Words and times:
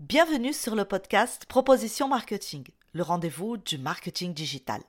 Bienvenue 0.00 0.54
sur 0.54 0.76
le 0.76 0.86
podcast 0.86 1.44
Proposition 1.44 2.08
Marketing, 2.08 2.66
le 2.94 3.02
rendez-vous 3.02 3.58
du 3.58 3.76
marketing 3.76 4.32
digital. 4.32 4.80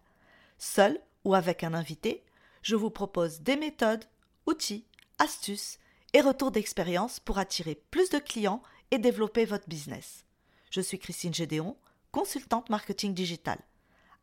Seul 0.57 1.01
ou 1.25 1.35
avec 1.35 1.65
un 1.65 1.73
invité, 1.73 2.23
je 2.61 2.77
vous 2.77 2.89
propose 2.89 3.41
des 3.41 3.57
méthodes, 3.57 4.05
outils, 4.45 4.85
astuces 5.19 5.79
et 6.13 6.21
retours 6.21 6.51
d'expérience 6.51 7.19
pour 7.19 7.39
attirer 7.39 7.75
plus 7.91 8.09
de 8.09 8.19
clients 8.19 8.63
et 8.91 8.99
développer 8.99 9.43
votre 9.43 9.67
business. 9.67 10.23
Je 10.69 10.79
suis 10.79 10.97
Christine 10.97 11.33
Gédéon, 11.33 11.75
consultante 12.13 12.69
marketing 12.69 13.13
digital. 13.13 13.59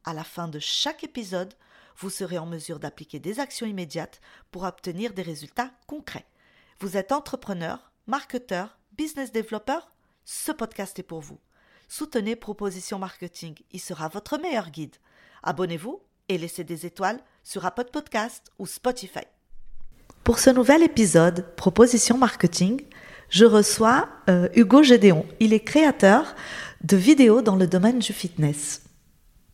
À 0.06 0.14
la 0.14 0.24
fin 0.24 0.48
de 0.48 0.58
chaque 0.58 1.04
épisode, 1.04 1.52
vous 1.98 2.08
serez 2.08 2.38
en 2.38 2.46
mesure 2.46 2.78
d'appliquer 2.78 3.18
des 3.18 3.40
actions 3.40 3.66
immédiates 3.66 4.22
pour 4.50 4.62
obtenir 4.62 5.12
des 5.12 5.20
résultats 5.20 5.70
concrets. 5.86 6.26
Vous 6.80 6.96
êtes 6.96 7.12
entrepreneur, 7.12 7.92
marketeur, 8.06 8.78
business 8.96 9.32
développeur 9.32 9.90
Ce 10.30 10.52
podcast 10.52 10.98
est 10.98 11.04
pour 11.04 11.22
vous. 11.22 11.38
Soutenez 11.88 12.36
Proposition 12.36 12.98
Marketing, 12.98 13.54
il 13.72 13.80
sera 13.80 14.08
votre 14.08 14.38
meilleur 14.38 14.68
guide. 14.68 14.94
Abonnez-vous 15.42 16.02
et 16.28 16.36
laissez 16.36 16.64
des 16.64 16.84
étoiles 16.84 17.18
sur 17.44 17.64
Apple 17.64 17.86
Podcast 17.90 18.52
ou 18.58 18.66
Spotify. 18.66 19.24
Pour 20.24 20.38
ce 20.38 20.50
nouvel 20.50 20.82
épisode 20.82 21.46
Proposition 21.56 22.18
Marketing, 22.18 22.82
je 23.30 23.46
reçois 23.46 24.06
euh, 24.28 24.50
Hugo 24.54 24.82
Gédéon. 24.82 25.24
Il 25.40 25.54
est 25.54 25.60
créateur 25.60 26.36
de 26.84 26.98
vidéos 26.98 27.40
dans 27.40 27.56
le 27.56 27.66
domaine 27.66 27.98
du 27.98 28.12
fitness. 28.12 28.82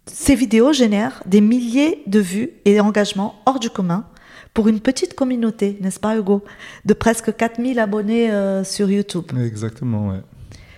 Ces 0.07 0.35
vidéos 0.35 0.73
génèrent 0.73 1.23
des 1.25 1.41
milliers 1.41 2.03
de 2.09 2.19
vues 2.19 2.51
et 2.65 2.79
d'engagements 2.79 3.41
hors 3.47 3.61
du 3.61 3.71
commun 3.71 4.09
pour 4.53 4.67
une 4.67 4.81
petite 4.81 5.15
communauté, 5.15 5.79
n'est-ce 5.81 6.01
pas 6.01 6.17
Hugo? 6.17 6.43
De 6.85 6.95
presque 6.95 7.37
4000 7.37 7.79
abonnés 7.79 8.33
euh, 8.33 8.65
sur 8.65 8.91
YouTube. 8.91 9.27
Exactement, 9.39 10.09
ouais. 10.09 10.21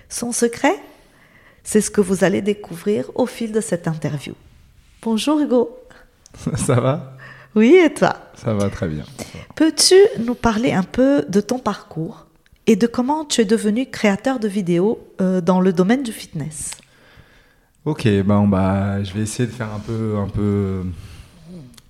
Son 0.09 0.33
secret 0.33 0.75
C'est 1.65 1.81
ce 1.81 1.91
que 1.91 2.01
vous 2.01 2.25
allez 2.25 2.43
découvrir 2.43 3.11
au 3.15 3.27
fil 3.27 3.53
de 3.53 3.61
cette 3.61 3.89
interview. 3.89 4.35
Bonjour 5.03 5.41
Hugo. 5.41 5.77
Ça 6.57 6.81
va? 6.81 7.17
Oui, 7.55 7.75
et 7.75 7.93
toi? 7.93 8.17
Ça 8.35 8.53
va 8.53 8.69
très 8.69 8.87
bien. 8.87 9.05
Peux-tu 9.55 9.95
nous 10.21 10.35
parler 10.35 10.73
un 10.73 10.83
peu 10.83 11.25
de 11.29 11.41
ton 11.41 11.59
parcours 11.59 12.27
et 12.67 12.77
de 12.77 12.87
comment 12.87 13.25
tu 13.25 13.41
es 13.41 13.45
devenu 13.45 13.87
créateur 13.87 14.39
de 14.39 14.49
vidéos 14.49 14.99
euh, 15.21 15.41
dans 15.41 15.61
le 15.61 15.73
domaine 15.73 16.03
du 16.03 16.13
fitness? 16.13 16.73
Ok, 17.85 18.07
ben, 18.07 18.47
bah, 18.47 19.03
je 19.03 19.13
vais 19.15 19.21
essayer 19.21 19.47
de 19.49 19.53
faire 19.53 19.73
un 19.73 19.79
peu, 19.79 20.17
un 20.19 20.29
peu, 20.29 20.83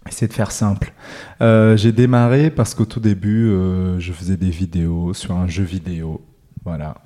essayer 0.09 0.29
de 0.29 0.33
faire 0.33 0.53
simple. 0.53 0.93
Euh, 1.41 1.77
j'ai 1.77 1.93
démarré 1.93 2.51
parce 2.51 2.75
qu'au 2.75 2.85
tout 2.85 3.01
début, 3.01 3.49
euh, 3.49 3.99
je 3.99 4.13
faisais 4.13 4.37
des 4.37 4.51
vidéos 4.51 5.15
sur 5.15 5.35
un 5.35 5.49
jeu 5.49 5.65
vidéo, 5.65 6.23
voilà. 6.67 6.97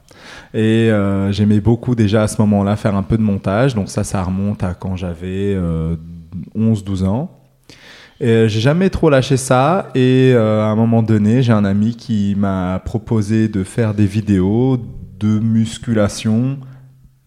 Et 0.52 0.90
euh, 0.90 1.30
j'aimais 1.30 1.60
beaucoup 1.60 1.94
déjà 1.94 2.24
à 2.24 2.28
ce 2.28 2.40
moment-là 2.42 2.74
faire 2.74 2.96
un 2.96 3.04
peu 3.04 3.16
de 3.16 3.22
montage, 3.22 3.74
donc 3.76 3.88
ça, 3.88 4.02
ça 4.02 4.22
remonte 4.22 4.64
à 4.64 4.74
quand 4.74 4.96
j'avais 4.96 5.56
11-12 6.56 7.04
ans. 7.04 7.30
Et 8.18 8.48
j'ai 8.48 8.60
jamais 8.60 8.90
trop 8.90 9.08
lâché 9.08 9.36
ça. 9.36 9.88
Et 9.94 10.34
à 10.34 10.66
un 10.66 10.74
moment 10.74 11.02
donné, 11.02 11.42
j'ai 11.42 11.52
un 11.52 11.64
ami 11.64 11.94
qui 11.94 12.34
m'a 12.36 12.82
proposé 12.84 13.48
de 13.48 13.62
faire 13.64 13.94
des 13.94 14.06
vidéos 14.06 14.78
de 15.20 15.38
musculation 15.38 16.58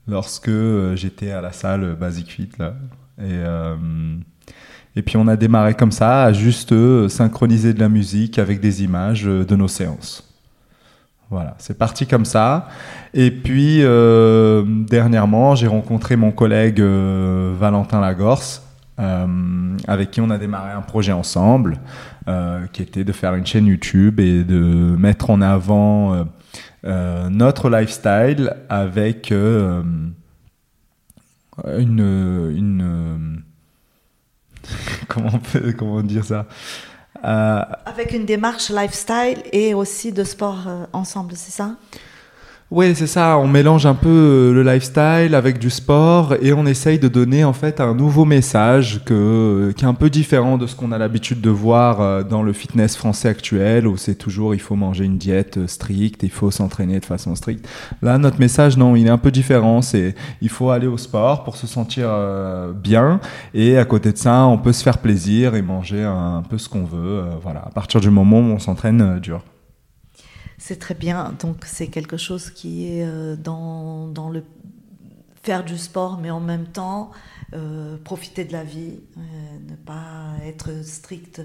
lorsque 0.08 0.50
euh, 0.50 0.96
j'étais 0.96 1.32
à 1.32 1.42
la 1.42 1.52
salle 1.52 1.96
Basic 1.96 2.32
Fit 2.32 2.50
là. 2.60 2.76
Et, 3.20 3.24
euh, 3.30 3.76
et 4.96 5.02
puis 5.02 5.18
on 5.18 5.28
a 5.28 5.36
démarré 5.36 5.76
comme 5.76 5.92
ça, 5.92 6.24
à 6.24 6.34
juste 6.34 6.72
euh, 6.72 7.08
synchroniser 7.10 7.74
de 7.74 7.80
la 7.80 7.90
musique 7.90 8.40
avec 8.40 8.60
des 8.60 8.84
images 8.84 9.24
de 9.24 9.56
nos 9.56 9.68
séances. 9.68 10.33
Voilà, 11.30 11.56
c'est 11.58 11.78
parti 11.78 12.06
comme 12.06 12.26
ça. 12.26 12.68
Et 13.14 13.32
puis 13.32 13.80
dernièrement, 13.80 15.56
j'ai 15.56 15.68
rencontré 15.68 16.16
mon 16.16 16.32
collègue 16.32 16.80
Valentin 16.80 18.00
Lagorce, 18.02 18.62
avec 18.98 20.12
qui 20.12 20.22
on 20.22 20.30
a 20.30 20.38
démarré 20.38 20.72
un 20.74 20.82
projet 20.82 21.12
ensemble, 21.12 21.80
qui 22.72 22.84
était 22.84 23.04
de 23.04 23.12
faire 23.12 23.34
une 23.34 23.46
chaîne 23.48 23.66
YouTube 23.66 24.20
et 24.20 24.44
de 24.44 24.96
mettre 24.96 25.32
en 25.32 25.42
avant 25.42 26.26
euh, 26.86 27.30
notre 27.30 27.70
lifestyle 27.70 28.54
avec 28.68 29.32
euh, 29.32 29.82
une, 31.78 33.42
comment 35.08 35.30
on 35.34 35.40
peut 35.40 35.74
comment 35.78 36.02
dire 36.02 36.26
ça? 36.26 36.40
euh, 36.40 36.93
avec 37.22 38.12
une 38.12 38.26
démarche 38.26 38.70
lifestyle 38.70 39.44
et 39.52 39.74
aussi 39.74 40.12
de 40.12 40.24
sport 40.24 40.68
ensemble, 40.94 41.36
c'est 41.36 41.52
ça? 41.52 41.76
Oui, 42.76 42.96
c'est 42.96 43.06
ça. 43.06 43.38
On 43.38 43.48
mélange 43.48 43.86
un 43.86 43.94
peu 43.94 44.10
euh, 44.10 44.52
le 44.52 44.64
lifestyle 44.64 45.36
avec 45.36 45.60
du 45.60 45.70
sport 45.70 46.34
et 46.42 46.54
on 46.54 46.66
essaye 46.66 46.98
de 46.98 47.08
donner 47.08 47.44
en 47.44 47.54
fait 47.54 47.80
un 47.80 47.94
nouveau 47.94 48.26
message 48.26 49.02
que, 49.06 49.14
euh, 49.14 49.74
qui 49.74 49.86
est 49.86 49.88
un 49.88 49.94
peu 49.94 50.10
différent 50.10 50.58
de 50.58 50.66
ce 50.66 50.76
qu'on 50.76 50.92
a 50.92 50.98
l'habitude 50.98 51.40
de 51.40 51.52
voir 51.52 52.02
euh, 52.02 52.24
dans 52.24 52.42
le 52.42 52.52
fitness 52.52 52.96
français 52.98 53.30
actuel 53.30 53.86
où 53.86 53.96
c'est 53.96 54.16
toujours 54.16 54.56
il 54.56 54.60
faut 54.60 54.76
manger 54.76 55.06
une 55.06 55.20
diète 55.20 55.68
stricte, 55.68 56.24
il 56.24 56.32
faut 56.32 56.50
s'entraîner 56.50 57.00
de 57.00 57.06
façon 57.06 57.36
stricte. 57.36 57.70
Là, 58.02 58.18
notre 58.18 58.40
message, 58.40 58.76
non, 58.76 58.96
il 58.96 59.06
est 59.06 59.12
un 59.12 59.20
peu 59.20 59.30
différent. 59.30 59.84
C'est 59.84 60.16
il 60.42 60.50
faut 60.50 60.72
aller 60.72 60.88
au 60.88 60.98
sport 60.98 61.44
pour 61.44 61.58
se 61.58 61.68
sentir 61.68 62.10
bien 62.74 63.20
et 63.54 63.78
à 63.78 63.86
côté 63.86 64.12
de 64.12 64.18
ça, 64.18 64.48
on 64.48 64.58
peut 64.58 64.74
se 64.74 64.82
faire 64.82 64.98
plaisir 64.98 65.54
et 65.54 65.62
manger 65.62 66.04
un, 66.04 66.42
peu 66.50 66.58
ce 66.58 66.70
qu'on 66.70 66.86
veut. 66.86 67.22
voilà, 67.44 67.60
à 67.60 67.70
partir 67.70 68.02
du 68.02 68.10
moment 68.10 68.40
où 68.40 68.54
on 68.54 68.60
s'entraîne 68.60 69.20
dur. 69.20 69.44
C'est 70.66 70.80
très 70.80 70.94
bien. 70.94 71.36
Donc, 71.42 71.66
c'est 71.66 71.88
quelque 71.88 72.16
chose 72.16 72.50
qui 72.50 72.88
est 72.88 73.04
euh, 73.04 73.36
dans, 73.36 74.08
dans, 74.08 74.30
le 74.30 74.46
faire 75.42 75.66
du 75.66 75.78
sport, 75.78 76.18
mais 76.22 76.32
en 76.32 76.40
même 76.40 76.68
temps, 76.68 77.12
euh, 77.52 77.98
profiter 77.98 78.46
de 78.46 78.54
la 78.54 78.64
vie, 78.64 79.02
euh, 79.18 79.22
ne 79.70 79.76
pas 79.76 80.38
être 80.46 80.86
strict. 80.86 81.42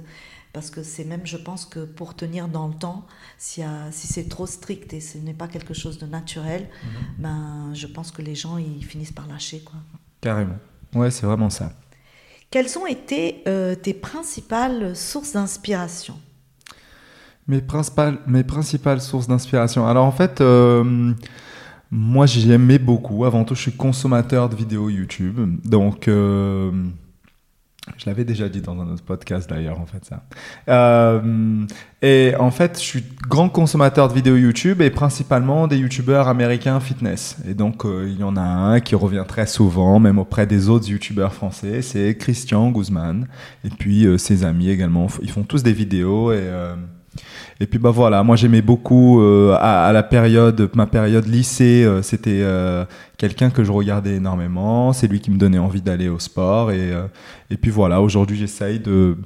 Parce 0.53 0.71
que 0.71 0.85
c'est 0.85 1.03
même, 1.03 1.23
je 1.25 1.37
pense 1.37 1.65
que 1.65 1.81
pour 1.81 2.15
tenir 2.15 2.47
dans 2.47 2.69
le 2.69 2.75
temps, 2.75 3.07
si, 3.39 3.63
si 3.91 4.07
c'est 4.07 4.29
trop 4.29 4.47
strict 4.47 4.93
et 4.93 5.01
ce 5.01 5.19
n'est 5.19 5.35
pas 5.35 5.49
quelque 5.49 5.75
chose 5.75 5.99
de 5.99 6.07
naturel, 6.07 6.69
mhm. 6.85 7.01
ben, 7.19 7.71
je 7.75 7.89
pense 7.89 8.13
que 8.13 8.23
les 8.23 8.37
gens, 8.37 8.57
ils 8.57 8.85
finissent 8.85 9.11
par 9.11 9.27
lâcher. 9.27 9.63
Quoi. 9.63 9.81
Carrément. 10.21 10.59
Ouais, 10.95 11.11
c'est 11.11 11.27
vraiment 11.27 11.51
ça. 11.51 11.73
Quelles 12.53 12.79
ont 12.79 12.87
été 12.87 13.43
tes 13.83 13.95
principales 13.95 14.95
sources 14.95 15.33
d'inspiration? 15.33 16.15
Mes 17.49 17.63
principales, 17.63 18.19
mes 18.27 18.45
principales 18.45 19.01
sources 19.01 19.27
d'inspiration. 19.27 19.87
Alors 19.87 20.05
en 20.05 20.13
fait, 20.13 20.41
euh, 20.41 21.13
moi 21.91 22.27
j'aimais 22.27 22.79
beaucoup. 22.79 23.25
Avant 23.25 23.45
tout, 23.45 23.55
je 23.55 23.63
suis 23.63 23.73
consommateur 23.73 24.51
de 24.51 24.55
vidéos 24.55 24.91
YouTube. 24.91 25.41
Donc, 25.65 26.09
euh, 26.09 26.71
je 27.97 28.05
l'avais 28.05 28.27
déjà 28.27 28.51
dit 28.51 28.61
dans 28.61 28.79
un 28.79 28.93
autre 28.93 29.03
podcast 29.03 29.49
d'ailleurs, 29.49 29.81
en 29.81 29.87
fait, 29.87 30.05
ça. 30.05 30.23
Euh, 30.69 31.65
et 32.03 32.35
en 32.39 32.51
fait, 32.51 32.79
je 32.79 32.85
suis 32.85 33.05
grand 33.31 33.49
consommateur 33.49 34.09
de 34.09 34.13
vidéos 34.13 34.37
YouTube 34.37 34.83
et 34.83 34.91
principalement 34.91 35.67
des 35.67 35.79
YouTubeurs 35.79 36.29
américains 36.29 36.81
fitness. 36.81 37.39
Et 37.49 37.55
donc, 37.55 37.85
il 37.87 38.21
y 38.21 38.25
en 38.25 38.37
a 38.37 38.43
un 38.43 38.81
qui 38.81 38.95
revient 38.95 39.25
très 39.27 39.47
souvent, 39.47 39.99
même 40.01 40.19
auprès 40.19 40.47
des 40.47 40.69
autres 40.69 40.91
YouTubeurs 40.91 41.33
français, 41.33 41.81
c'est 41.81 42.15
Christian 42.19 42.71
Guzman. 42.73 43.27
Et 43.65 43.71
puis, 43.71 44.07
ses 44.19 44.45
amis 44.45 44.69
également. 44.69 45.07
Ils 45.23 45.31
font 45.31 45.45
tous 45.45 45.63
des 45.63 45.73
vidéos 45.73 46.31
et 46.31 46.47
et 47.61 47.67
puis 47.67 47.81
bah 47.81 47.91
voilà, 47.91 48.23
moi 48.23 48.37
j'aimais 48.37 48.63
beaucoup 48.63 49.21
euh, 49.21 49.57
à, 49.61 49.93
la 49.93 50.05
période, 50.05 50.71
ma 50.75 50.87
période 50.87 51.27
lycée, 51.27 51.83
euh, 51.85 52.03
c'était 52.03 52.41
euh, 52.43 52.85
quelqu'un 53.17 53.51
que 53.51 53.65
je 53.65 53.73
regardais 53.73 54.15
énormément. 54.15 54.93
C'est 54.93 55.09
lui 55.09 55.21
qui 55.21 55.33
me 55.33 55.39
donnait 55.39 55.59
envie 55.59 55.83
d'aller 55.83 56.09
au 56.09 56.21
sport 56.21 56.71
et 56.71 56.93
et 57.51 57.57
puis 57.57 57.71
voilà, 57.71 58.01
aujourd'hui 58.01 58.37
j'essaye 58.37 58.79
de 58.79 59.17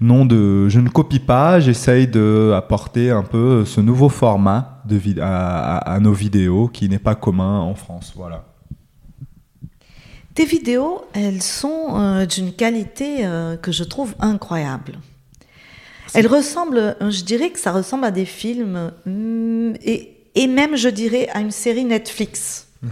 non 0.00 0.24
de, 0.24 0.68
je 0.68 0.80
ne 0.80 0.88
copie 0.88 1.20
pas, 1.20 1.60
j'essaye 1.60 2.08
de 2.08 2.52
apporter 2.56 3.10
un 3.10 3.22
peu 3.22 3.64
ce 3.64 3.80
nouveau 3.80 4.08
format 4.08 4.82
de 4.86 4.98
à, 5.20 5.76
à, 5.76 6.00
nos 6.00 6.12
vidéos 6.12 6.68
qui 6.68 6.88
n'est 6.88 6.98
pas 6.98 7.14
commun 7.14 7.60
en 7.60 7.74
France, 7.74 8.12
voilà. 8.16 8.44
Tes 10.34 10.46
vidéos, 10.46 11.02
elles 11.14 11.42
sont 11.42 12.26
d'une 12.28 12.52
qualité 12.52 13.26
que 13.60 13.72
je 13.72 13.84
trouve 13.84 14.14
incroyable. 14.20 14.94
Elle 16.14 16.26
ressemble, 16.26 16.96
je 17.00 17.22
dirais 17.22 17.50
que 17.50 17.58
ça 17.58 17.72
ressemble 17.72 18.04
à 18.04 18.10
des 18.10 18.24
films 18.24 18.92
mm, 19.04 19.74
et, 19.82 20.16
et 20.34 20.46
même, 20.46 20.76
je 20.76 20.88
dirais, 20.88 21.28
à 21.32 21.40
une 21.40 21.50
série 21.50 21.84
Netflix. 21.84 22.68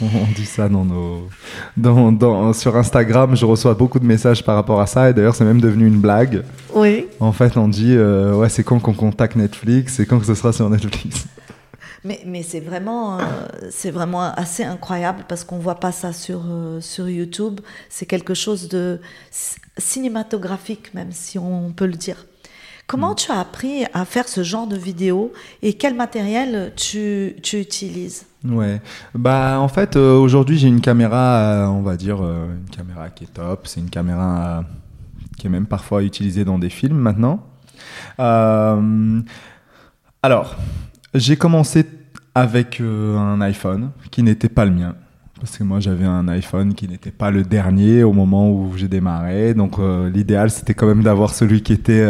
On 0.00 0.32
dit 0.34 0.46
ça 0.46 0.68
dans 0.68 0.84
nos... 0.84 1.28
Dans, 1.76 2.12
dans, 2.12 2.52
sur 2.52 2.76
Instagram, 2.76 3.34
je 3.34 3.44
reçois 3.44 3.74
beaucoup 3.74 3.98
de 3.98 4.04
messages 4.04 4.44
par 4.44 4.54
rapport 4.54 4.80
à 4.80 4.86
ça, 4.86 5.10
et 5.10 5.12
d'ailleurs, 5.12 5.34
c'est 5.34 5.44
même 5.44 5.60
devenu 5.60 5.86
une 5.86 6.00
blague. 6.00 6.44
Oui. 6.72 7.06
En 7.18 7.32
fait, 7.32 7.56
on 7.56 7.68
dit 7.68 7.94
euh, 7.96 8.32
Ouais, 8.34 8.48
c'est 8.48 8.62
quand 8.62 8.78
qu'on 8.78 8.94
contacte 8.94 9.34
Netflix, 9.34 9.94
c'est 9.96 10.06
quand 10.06 10.20
que 10.20 10.26
ce 10.26 10.34
sera 10.34 10.52
sur 10.52 10.70
Netflix. 10.70 11.26
Mais, 12.04 12.20
mais 12.24 12.44
c'est 12.44 12.60
vraiment, 12.60 13.18
euh, 13.18 13.22
c'est 13.70 13.90
vraiment 13.90 14.22
assez 14.22 14.62
incroyable 14.62 15.24
parce 15.26 15.42
qu'on 15.42 15.58
voit 15.58 15.80
pas 15.80 15.90
ça 15.90 16.12
sur, 16.12 16.42
euh, 16.48 16.80
sur 16.80 17.08
YouTube. 17.08 17.60
C'est 17.88 18.06
quelque 18.06 18.34
chose 18.34 18.68
de 18.68 19.00
cinématographique, 19.76 20.94
même 20.94 21.10
si 21.10 21.40
on 21.40 21.72
peut 21.72 21.86
le 21.86 21.94
dire. 21.94 22.27
Comment 22.88 23.14
tu 23.14 23.30
as 23.30 23.38
appris 23.38 23.84
à 23.92 24.06
faire 24.06 24.26
ce 24.26 24.42
genre 24.42 24.66
de 24.66 24.74
vidéo 24.74 25.30
et 25.60 25.74
quel 25.74 25.94
matériel 25.94 26.72
tu, 26.74 27.36
tu 27.42 27.60
utilises? 27.60 28.24
Ouais, 28.46 28.80
bah 29.14 29.58
en 29.60 29.68
fait 29.68 29.94
euh, 29.94 30.16
aujourd'hui 30.16 30.56
j'ai 30.56 30.68
une 30.68 30.80
caméra, 30.80 31.36
euh, 31.36 31.66
on 31.66 31.82
va 31.82 31.98
dire 31.98 32.24
euh, 32.24 32.56
une 32.56 32.70
caméra 32.74 33.10
qui 33.10 33.24
est 33.24 33.34
top. 33.34 33.66
C'est 33.66 33.80
une 33.80 33.90
caméra 33.90 34.64
qui 35.36 35.48
est 35.48 35.50
même 35.50 35.66
parfois 35.66 36.02
utilisée 36.02 36.46
dans 36.46 36.58
des 36.58 36.70
films 36.70 36.96
maintenant. 36.96 37.44
alors 38.16 38.80
j'ai 41.12 41.36
commencé 41.36 41.84
avec 42.34 42.80
un 42.80 43.38
iPhone 43.42 43.90
qui 44.10 44.22
n'était 44.22 44.48
pas 44.48 44.64
le 44.64 44.70
mien. 44.70 44.94
Parce 45.38 45.58
que 45.58 45.62
moi 45.62 45.78
j'avais 45.78 46.06
un 46.06 46.26
iPhone 46.28 46.72
qui 46.72 46.88
n'était 46.88 47.10
pas 47.10 47.30
le 47.30 47.42
dernier 47.42 48.02
au 48.02 48.14
moment 48.14 48.50
où 48.50 48.78
j'ai 48.78 48.88
démarré. 48.88 49.52
Donc 49.52 49.76
l'idéal 49.78 50.50
c'était 50.50 50.72
quand 50.72 50.86
même 50.86 51.02
d'avoir 51.02 51.34
celui 51.34 51.62
qui 51.62 51.74
était, 51.74 52.02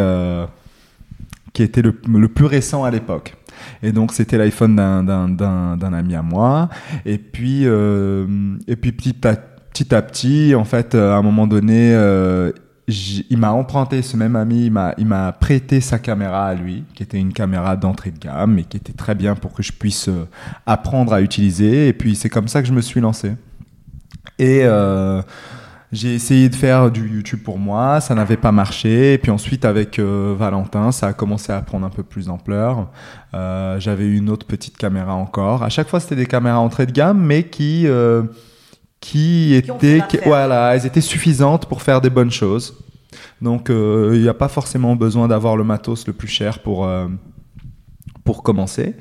qui 1.53 1.63
était 1.63 1.81
le, 1.81 1.95
le 2.07 2.27
plus 2.27 2.45
récent 2.45 2.83
à 2.83 2.91
l'époque. 2.91 3.35
Et 3.83 3.91
donc, 3.91 4.13
c'était 4.13 4.37
l'iPhone 4.37 4.75
d'un 4.75 5.93
ami 5.93 6.15
à 6.15 6.21
moi. 6.21 6.69
Et 7.05 7.17
puis, 7.17 7.61
euh, 7.65 8.25
et 8.67 8.75
puis 8.75 8.91
petit, 8.91 9.15
à, 9.27 10.01
petit 10.01 10.55
en 10.55 10.63
fait, 10.63 10.95
à 10.95 11.15
un 11.15 11.21
moment 11.21 11.47
donné, 11.47 11.93
euh, 11.93 12.51
il 12.87 13.37
m'a 13.37 13.51
emprunté, 13.51 14.01
ce 14.01 14.17
même 14.17 14.35
ami, 14.35 14.71
il 14.97 15.05
m'a 15.05 15.31
prêté 15.33 15.79
sa 15.79 15.99
caméra 15.99 16.47
à 16.47 16.55
lui, 16.55 16.83
qui 16.95 17.03
était 17.03 17.19
une 17.19 17.33
caméra 17.33 17.75
d'entrée 17.75 18.11
de 18.11 18.17
gamme 18.17 18.57
et 18.59 18.63
qui 18.63 18.77
était 18.77 18.93
très 18.93 19.15
bien 19.15 19.35
pour 19.35 19.53
que 19.53 19.61
je 19.61 19.71
puisse 19.71 20.07
euh, 20.07 20.25
apprendre 20.65 21.13
à 21.13 21.21
utiliser. 21.21 21.87
Et 21.87 21.93
puis, 21.93 22.15
c'est 22.15 22.29
comme 22.29 22.47
ça 22.47 22.61
que 22.61 22.67
je 22.67 22.73
me 22.73 22.81
suis 22.81 23.01
lancé. 23.01 23.33
Et 24.37 24.63
j'ai 25.91 26.13
essayé 26.13 26.49
de 26.49 26.55
faire 26.55 26.91
du 26.91 27.07
YouTube 27.09 27.41
pour 27.43 27.57
moi, 27.57 27.99
ça 27.99 28.13
n'avait 28.13 28.37
pas 28.37 28.51
marché. 28.51 29.13
Et 29.13 29.17
puis 29.17 29.31
ensuite, 29.31 29.65
avec 29.65 29.97
euh, 29.97 30.35
Valentin, 30.37 30.91
ça 30.91 31.07
a 31.07 31.13
commencé 31.13 31.51
à 31.51 31.61
prendre 31.61 31.85
un 31.85 31.89
peu 31.89 32.03
plus 32.03 32.27
d'ampleur. 32.27 32.89
Euh, 33.33 33.79
J'avais 33.79 34.07
une 34.07 34.29
autre 34.29 34.45
petite 34.45 34.77
caméra 34.77 35.15
encore. 35.15 35.63
À 35.63 35.69
chaque 35.69 35.87
fois, 35.87 35.99
c'était 35.99 36.15
des 36.15 36.27
caméras 36.27 36.59
entrée 36.59 36.85
de 36.85 36.91
gamme, 36.91 37.19
mais 37.19 37.43
qui, 37.43 37.87
euh, 37.87 38.23
qui 38.99 39.55
étaient, 39.55 40.03
voilà, 40.25 40.75
elles 40.75 40.85
étaient 40.85 41.01
suffisantes 41.01 41.65
pour 41.65 41.81
faire 41.81 42.01
des 42.01 42.11
bonnes 42.11 42.31
choses. 42.31 42.77
Donc, 43.41 43.71
euh, 43.71 44.11
il 44.13 44.21
n'y 44.21 44.29
a 44.29 44.35
pas 44.35 44.49
forcément 44.49 44.95
besoin 44.95 45.27
d'avoir 45.27 45.57
le 45.57 45.63
matos 45.63 46.05
le 46.05 46.13
plus 46.13 46.27
cher 46.27 46.59
pour, 46.59 46.87
pour 48.23 48.43
commencer. 48.43 48.95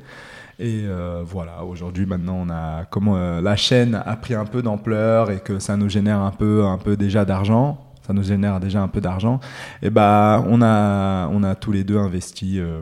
Et 0.60 0.82
euh, 0.86 1.22
voilà, 1.24 1.64
aujourd'hui, 1.64 2.04
maintenant, 2.04 2.34
on 2.44 2.50
a, 2.50 2.84
comment 2.84 3.16
euh, 3.16 3.40
la 3.40 3.54
chaîne 3.54 3.94
a 3.94 4.16
pris 4.16 4.34
un 4.34 4.44
peu 4.44 4.60
d'ampleur 4.60 5.30
et 5.30 5.38
que 5.38 5.60
ça 5.60 5.76
nous 5.76 5.88
génère 5.88 6.18
un 6.18 6.32
peu, 6.32 6.64
un 6.64 6.78
peu 6.78 6.96
déjà 6.96 7.24
d'argent. 7.24 7.92
Ça 8.04 8.12
nous 8.12 8.24
génère 8.24 8.58
déjà 8.58 8.82
un 8.82 8.88
peu 8.88 9.00
d'argent. 9.00 9.38
Et 9.82 9.90
bah, 9.90 10.44
on 10.48 10.60
a, 10.60 11.28
on 11.28 11.44
a 11.44 11.54
tous 11.54 11.70
les 11.70 11.84
deux 11.84 11.96
investi 11.96 12.58
euh, 12.58 12.80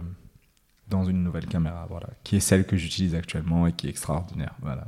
dans 0.88 1.04
une 1.04 1.22
nouvelle 1.22 1.46
caméra, 1.46 1.86
voilà, 1.90 2.06
qui 2.24 2.36
est 2.36 2.40
celle 2.40 2.64
que 2.64 2.76
j'utilise 2.76 3.14
actuellement 3.14 3.66
et 3.66 3.72
qui 3.72 3.88
est 3.88 3.90
extraordinaire. 3.90 4.54
Voilà. 4.62 4.84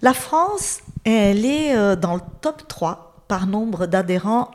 La 0.00 0.14
France, 0.14 0.80
elle 1.04 1.44
est 1.44 1.96
dans 1.96 2.14
le 2.14 2.20
top 2.40 2.68
3 2.68 3.24
par 3.26 3.48
nombre 3.48 3.86
d'adhérents 3.86 4.52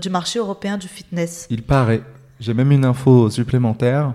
du 0.00 0.08
marché 0.08 0.38
européen 0.38 0.76
du 0.76 0.86
fitness. 0.86 1.48
Il 1.50 1.64
paraît. 1.64 2.02
J'ai 2.38 2.54
même 2.54 2.70
une 2.70 2.84
info 2.84 3.28
supplémentaire. 3.30 4.12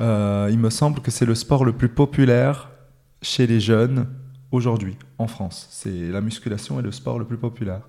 Euh, 0.00 0.48
il 0.50 0.58
me 0.58 0.70
semble 0.70 1.00
que 1.00 1.10
c'est 1.10 1.26
le 1.26 1.34
sport 1.34 1.64
le 1.64 1.72
plus 1.72 1.88
populaire 1.88 2.70
chez 3.22 3.46
les 3.46 3.60
jeunes 3.60 4.06
aujourd'hui 4.50 4.96
en 5.18 5.26
France. 5.26 5.68
C'est 5.70 5.90
la 5.90 6.20
musculation 6.20 6.80
est 6.80 6.82
le 6.82 6.92
sport 6.92 7.18
le 7.18 7.26
plus 7.26 7.36
populaire. 7.36 7.82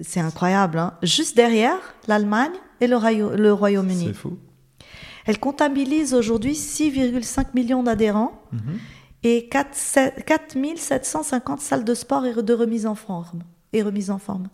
C'est 0.00 0.20
incroyable. 0.20 0.78
Hein. 0.78 0.94
Juste 1.02 1.36
derrière 1.36 1.78
l'Allemagne 2.08 2.52
et 2.80 2.86
le, 2.86 2.96
Royaume-Uni. 3.52 4.06
C'est 4.06 4.14
fou. 4.14 4.38
Elle 5.26 5.38
comptabilise 5.38 6.14
aujourd'hui 6.14 6.52
6,5 6.52 7.48
millions 7.54 7.82
d'adhérents 7.82 8.42
mhm. 8.52 8.78
et 9.22 9.48
4, 9.48 9.68
750 9.74 11.60
salles 11.60 11.84
de 11.84 11.94
sport 11.94 12.24
et 12.24 12.42
de 12.42 12.54
remise 12.54 12.86
en 12.86 12.94
forme. 12.94 13.42
Et 13.72 13.82
remise 13.82 14.10
en 14.10 14.18
forme. 14.18 14.48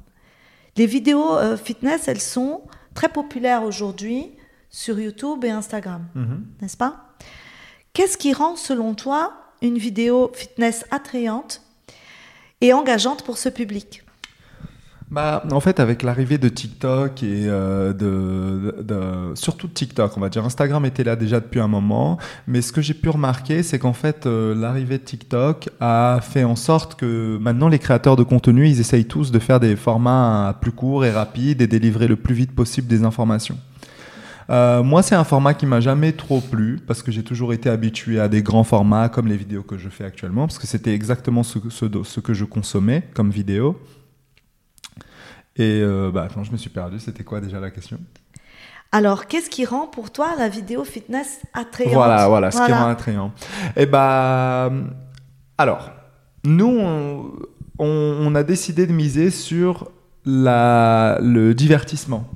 Les 0.77 0.87
vidéos 0.87 1.37
euh, 1.37 1.57
fitness, 1.57 2.09
elles 2.09 2.21
sont 2.21 2.63
très 2.95 3.09
populaires 3.09 3.63
aujourd'hui 3.63 4.33
sur 4.71 4.99
YouTube 4.99 5.45
et 5.45 5.51
Instagram, 5.51 6.07
mhm. 6.15 6.47
n'est-ce 6.63 6.77
pas? 6.77 7.15
Qu'est-ce 7.93 8.17
qui 8.17 8.33
rend, 8.33 8.57
selon 8.57 8.95
toi, 8.95 9.33
une 9.63 9.77
vidéo 9.77 10.31
fitness 10.33 10.87
attrayante 10.91 11.63
et 12.61 12.73
engageante 12.73 13.25
pour 13.25 13.37
ce 13.37 13.49
public? 13.49 14.05
Bah, 15.11 15.43
en 15.51 15.59
fait, 15.59 15.81
avec 15.81 16.05
l'arrivée 16.05 16.39
de 16.39 16.49
TikTok 16.49 17.25
et 17.25 17.47
euh, 17.49 17.93
de, 17.93 19.35
surtout 19.35 19.67
de 19.67 19.73
TikTok, 19.73 20.17
on 20.17 20.21
va 20.21 20.29
dire, 20.29 20.45
Instagram 20.45 20.85
était 20.85 21.03
là 21.03 21.17
déjà 21.17 21.41
depuis 21.41 21.59
un 21.59 21.67
moment, 21.67 22.17
mais 22.47 22.63
ce 22.63 22.73
que 22.73 22.81
j'ai 22.81 22.95
pu 22.95 23.09
remarquer, 23.09 23.65
c'est 23.65 23.81
qu'en 23.81 23.93
fait, 23.93 24.27
euh, 24.27 24.55
l'arrivée 24.55 24.99
de 24.99 25.03
TikTok 25.03 25.69
a 25.81 26.21
fait 26.23 26.45
en 26.45 26.55
sorte 26.55 26.95
que 26.95 27.39
maintenant 27.41 27.69
les 27.69 27.81
créateurs 27.81 28.15
de 28.15 28.23
contenu, 28.23 28.69
ils 28.69 28.79
essayent 28.79 29.07
tous 29.07 29.33
de 29.33 29.41
faire 29.41 29.59
des 29.59 29.75
formats 29.75 30.57
plus 30.61 30.73
courts 30.73 31.05
et 31.05 31.11
rapides 31.11 31.61
et 31.61 31.67
délivrer 31.67 32.07
le 32.07 32.15
plus 32.15 32.35
vite 32.35 32.55
possible 32.55 32.87
des 32.87 33.03
informations. 33.03 33.59
Euh, 34.51 34.83
moi, 34.83 35.03
c'est 35.03 35.15
un 35.15 35.25
format 35.25 35.55
qui 35.55 35.65
m'a 35.65 35.81
jamais 35.81 36.13
trop 36.13 36.41
plu 36.41 36.81
parce 36.85 37.03
que 37.03 37.13
j'ai 37.13 37.23
toujours 37.23 37.53
été 37.53 37.71
habitué 37.71 38.19
à 38.19 38.29
des 38.29 38.43
grands 38.43 38.65
formats 38.65 39.09
comme 39.09 39.29
les 39.29 39.37
vidéos 39.37 39.63
que 39.63 39.79
je 39.79 39.89
fais 39.89 40.05
actuellement 40.05 40.47
parce 40.47 40.59
que 40.59 40.67
c'était 40.67 40.93
exactement 40.93 41.45
ce, 41.45 41.59
ce, 41.71 42.21
que 42.21 42.35
je 42.35 42.45
consommais 42.45 43.09
comme 43.15 43.31
vidéo. 43.31 43.81
Et 45.57 45.81
euh, 45.83 46.11
bah, 46.13 46.25
attends, 46.25 46.43
je 46.43 46.51
me 46.51 46.57
suis 46.57 46.71
perdu. 46.71 46.99
C'était 46.99 47.23
quoi 47.23 47.41
déjà 47.41 47.61
la 47.61 47.71
question? 47.71 47.99
Alors, 48.91 49.27
qu'est-ce 49.27 49.51
qui 49.51 49.65
rend 49.65 49.87
pour 49.87 50.11
toi 50.11 50.35
la 50.37 50.49
vidéo 50.49 50.83
fitness 50.83 51.41
attrayante? 51.55 51.95
Voilà, 51.95 52.27
voilà, 52.27 52.51
ce 52.51 52.65
qui 52.65 52.73
rend 52.73 52.89
attrayant. 52.89 53.33
Eh 53.77 53.87
bah, 53.87 54.73
alors, 55.59 55.93
nous, 56.45 56.77
on, 56.77 57.31
on, 57.79 58.35
a 58.35 58.43
décidé 58.43 58.89
de 58.89 58.93
miser 58.93 59.31
sur 59.31 59.93
la, 60.25 61.19
le 61.23 61.55
divertissement. 61.55 62.27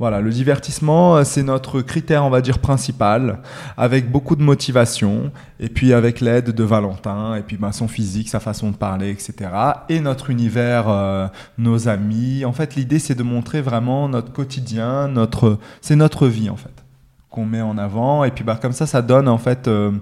Voilà, 0.00 0.22
le 0.22 0.30
divertissement, 0.30 1.18
euh, 1.18 1.24
c'est 1.24 1.42
notre 1.42 1.82
critère, 1.82 2.24
on 2.24 2.30
va 2.30 2.40
dire, 2.40 2.58
principal, 2.58 3.40
avec 3.76 4.10
beaucoup 4.10 4.34
de 4.34 4.42
motivation, 4.42 5.30
et 5.60 5.68
puis 5.68 5.92
avec 5.92 6.22
l'aide 6.22 6.52
de 6.52 6.64
Valentin, 6.64 7.34
et 7.34 7.42
puis 7.42 7.58
bah, 7.58 7.70
son 7.72 7.86
physique, 7.86 8.30
sa 8.30 8.40
façon 8.40 8.70
de 8.70 8.76
parler, 8.76 9.10
etc. 9.10 9.50
Et 9.90 10.00
notre 10.00 10.30
univers, 10.30 10.88
euh, 10.88 11.28
nos 11.58 11.86
amis. 11.86 12.46
En 12.46 12.52
fait, 12.52 12.76
l'idée, 12.76 12.98
c'est 12.98 13.14
de 13.14 13.22
montrer 13.22 13.60
vraiment 13.60 14.08
notre 14.08 14.32
quotidien, 14.32 15.06
notre, 15.06 15.58
c'est 15.82 15.96
notre 15.96 16.28
vie, 16.28 16.48
en 16.48 16.56
fait, 16.56 16.82
qu'on 17.28 17.44
met 17.44 17.60
en 17.60 17.76
avant. 17.76 18.24
Et 18.24 18.30
puis, 18.30 18.42
bah, 18.42 18.58
comme 18.60 18.72
ça, 18.72 18.86
ça 18.86 19.02
donne, 19.02 19.28
en 19.28 19.36
fait, 19.36 19.68
euh, 19.68 19.92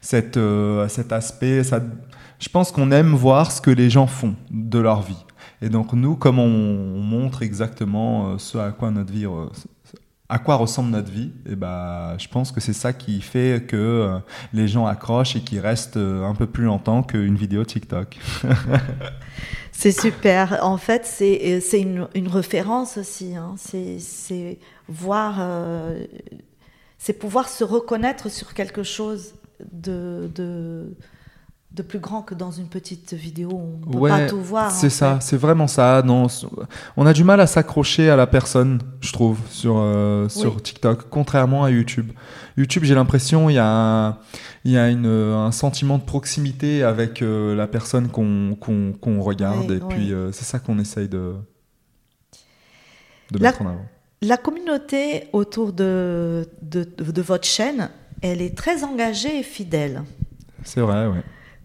cette, 0.00 0.40
cet 0.88 1.12
aspect. 1.12 1.60
Je 2.38 2.48
pense 2.48 2.72
qu'on 2.72 2.90
aime 2.92 3.12
voir 3.12 3.52
ce 3.52 3.60
que 3.60 3.70
les 3.70 3.90
gens 3.90 4.06
font 4.06 4.36
de 4.50 4.78
leur 4.78 5.02
vie. 5.02 5.22
Et 5.62 5.68
donc 5.68 5.92
nous, 5.92 6.16
comme 6.16 6.38
on, 6.38 7.00
montre 7.00 7.42
exactement 7.42 8.30
euh, 8.32 8.38
ce 8.38 8.58
à 8.58 8.70
quoi 8.72 8.90
notre 8.90 9.12
vie, 9.12 9.26
à 10.28 10.38
quoi 10.38 10.56
ressemble 10.56 10.90
notre 10.90 11.10
vie, 11.10 11.32
et 11.48 11.56
ben, 11.56 12.16
je 12.18 12.28
pense 12.28 12.52
que 12.52 12.60
c'est 12.60 12.72
ça 12.72 12.92
qui 12.92 13.20
fait 13.20 13.66
que 13.66 13.76
euh, 13.76 14.18
les 14.52 14.68
gens 14.68 14.86
accrochent 14.86 15.36
et 15.36 15.40
qu'ils 15.40 15.60
restent 15.60 15.96
euh, 15.96 16.24
un 16.24 16.34
peu 16.34 16.46
plus 16.46 16.64
longtemps 16.64 17.02
qu'une 17.02 17.36
vidéo 17.36 17.64
TikTok. 17.64 18.18
c'est 19.72 19.92
super. 19.92 20.58
En 20.62 20.76
fait, 20.76 21.06
c'est 21.06 21.80
une, 21.80 22.08
une, 22.14 22.28
référence 22.28 22.98
aussi. 22.98 23.36
Hein. 23.36 23.54
C'est 23.56 24.58
voir, 24.88 25.40
c'est 26.98 27.14
pouvoir 27.14 27.48
se 27.48 27.64
reconnaître 27.64 28.28
sur 28.28 28.54
quelque 28.54 28.82
chose 28.82 29.34
de, 29.72 30.30
de 30.34 30.94
de 31.78 31.82
plus 31.82 32.00
grand 32.00 32.22
que 32.22 32.34
dans 32.34 32.50
une 32.50 32.66
petite 32.66 33.14
vidéo. 33.14 33.50
On 33.52 33.90
peut 33.90 34.08
pas 34.08 34.26
tout 34.26 34.40
voir. 34.40 34.70
C'est 34.70 34.90
ça, 34.90 35.18
c'est 35.20 35.36
vraiment 35.36 35.66
ça. 35.66 36.02
Non, 36.04 36.26
on 36.96 37.06
a 37.06 37.12
du 37.12 37.24
mal 37.24 37.40
à 37.40 37.46
s'accrocher 37.46 38.10
à 38.10 38.16
la 38.16 38.26
personne, 38.26 38.80
je 39.00 39.12
trouve, 39.12 39.38
sur, 39.48 39.76
euh, 39.78 40.28
sur 40.28 40.60
TikTok, 40.60 41.08
contrairement 41.08 41.64
à 41.64 41.70
YouTube. 41.70 42.10
YouTube, 42.56 42.84
j'ai 42.84 42.94
l'impression 42.94 43.48
il 43.48 43.54
y 43.54 43.58
a 43.58 44.18
il 44.64 44.72
y 44.72 44.76
a 44.76 44.88
une, 44.90 45.06
un 45.06 45.52
sentiment 45.52 45.98
de 45.98 46.02
proximité 46.02 46.82
avec 46.82 47.22
euh, 47.22 47.54
la 47.54 47.68
personne 47.68 48.08
qu'on 48.08 49.22
regarde, 49.22 49.70
et 49.70 49.80
puis 49.80 50.12
euh, 50.12 50.32
c'est 50.32 50.44
ça 50.44 50.58
qu'on 50.58 50.78
essaye 50.78 51.08
de, 51.08 51.34
de 53.30 53.38
mettre 53.38 53.62
en 53.62 53.66
avant. 53.66 53.86
La 54.20 54.36
communauté 54.36 55.28
autour 55.32 55.72
de, 55.72 56.48
de, 56.60 56.82
de 56.82 57.22
votre 57.22 57.46
chaîne, 57.46 57.88
elle 58.20 58.42
est 58.42 58.56
très 58.56 58.82
engagée 58.82 59.38
et 59.38 59.42
fidèle. 59.44 60.02
C'est 60.64 60.80
vrai, 60.80 61.06
oui. 61.06 61.18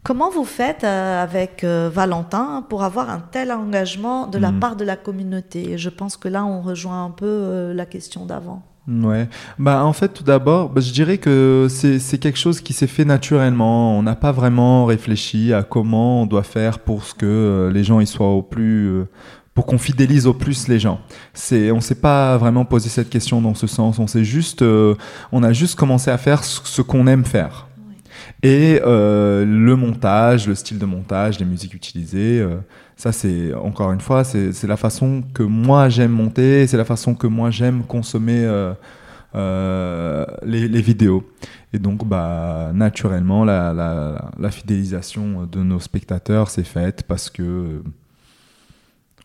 Comment 0.04 0.30
vous 0.30 0.44
faites 0.44 0.84
euh, 0.84 1.24
avec 1.24 1.64
euh, 1.64 1.90
Valentin 1.92 2.66
pour 2.68 2.84
avoir 2.84 3.10
un 3.10 3.20
tel 3.20 3.54
engagement 3.54 4.28
de 4.28 4.38
la 4.38 4.52
hmm. 4.52 4.60
part 4.60 4.76
de 4.76 4.84
la 4.84 4.98
communauté? 4.98 5.78
Je 5.78 5.90
pense 5.90 6.18
que 6.18 6.28
là, 6.28 6.44
on 6.44 6.62
rejoint 6.62 7.06
un 7.06 7.10
peu 7.10 7.26
euh, 7.26 7.74
la 7.74 7.86
question 7.86 8.26
d'avant. 8.26 8.64
Ouais. 8.86 9.30
Bah, 9.60 9.86
en 9.86 9.94
fait, 9.94 10.10
tout 10.10 10.26
d'abord, 10.26 10.70
bah, 10.70 10.82
je 10.82 10.92
dirais 10.92 11.20
que 11.20 11.68
c'est 11.70 12.18
quelque 12.18 12.38
chose 12.38 12.60
qui 12.60 12.74
s'est 12.74 12.88
fait 12.88 13.06
naturellement. 13.06 13.98
On 13.98 14.04
n'a 14.04 14.16
pas 14.16 14.34
vraiment 14.34 14.86
réfléchi 14.86 15.54
à 15.54 15.64
comment 15.64 16.24
on 16.24 16.26
doit 16.26 16.44
faire 16.44 16.80
pour 16.80 17.06
ce 17.06 17.14
que 17.14 17.72
les 17.74 17.86
gens 17.86 18.02
y 18.02 18.08
soient 18.08 18.34
au 18.34 18.42
plus 18.42 19.06
pour 19.54 19.66
qu'on 19.66 19.78
fidélise 19.78 20.26
au 20.26 20.34
plus 20.34 20.68
les 20.68 20.80
gens. 20.80 21.00
C'est, 21.34 21.72
on 21.72 21.80
s'est 21.80 21.96
pas 21.96 22.38
vraiment 22.38 22.66
posé 22.66 22.90
cette 22.90 23.10
question 23.10 23.42
dans 23.42 23.54
ce 23.54 23.68
sens. 23.68 24.00
On 24.00 24.08
s'est 24.08 24.24
juste, 24.24 24.62
euh, 24.62 24.96
on 25.32 25.44
a 25.44 25.54
juste 25.54 25.76
commencé 25.76 26.10
à 26.10 26.18
faire 26.18 26.44
ce, 26.44 26.82
qu'on 26.82 27.08
aime 27.08 27.26
faire. 27.26 27.68
Et 28.42 28.80
euh, 28.86 29.46
le 29.46 29.76
montage, 29.76 30.48
le 30.48 30.56
style 30.56 30.80
de 30.80 30.86
montage, 30.86 31.40
les 31.40 31.46
musiques 31.46 31.74
utilisées, 31.74 32.40
euh, 32.40 32.58
ça 32.96 33.12
c'est 33.12 33.54
encore 33.54 33.92
une 33.92 34.02
fois, 34.02 34.24
c'est 34.24 34.68
la 34.68 34.78
façon 34.78 35.24
que 35.34 35.44
moi 35.44 35.90
j'aime 35.90 36.12
monter, 36.12 36.68
c'est 36.68 36.78
la 36.78 36.86
façon 36.86 37.16
que 37.16 37.28
moi 37.28 37.52
j'aime 37.52 37.84
consommer 37.84 38.48
les, 39.34 40.68
les, 40.68 40.82
vidéos. 40.82 41.24
Et 41.74 41.80
donc, 41.80 42.06
bah, 42.06 42.72
naturellement, 42.74 43.44
la, 43.46 43.74
la, 44.38 44.52
fidélisation 44.52 45.48
de 45.52 45.64
nos 45.64 45.80
spectateurs 45.80 46.50
s'est 46.50 46.64
faite 46.64 47.04
parce 47.08 47.32
que 47.32 47.82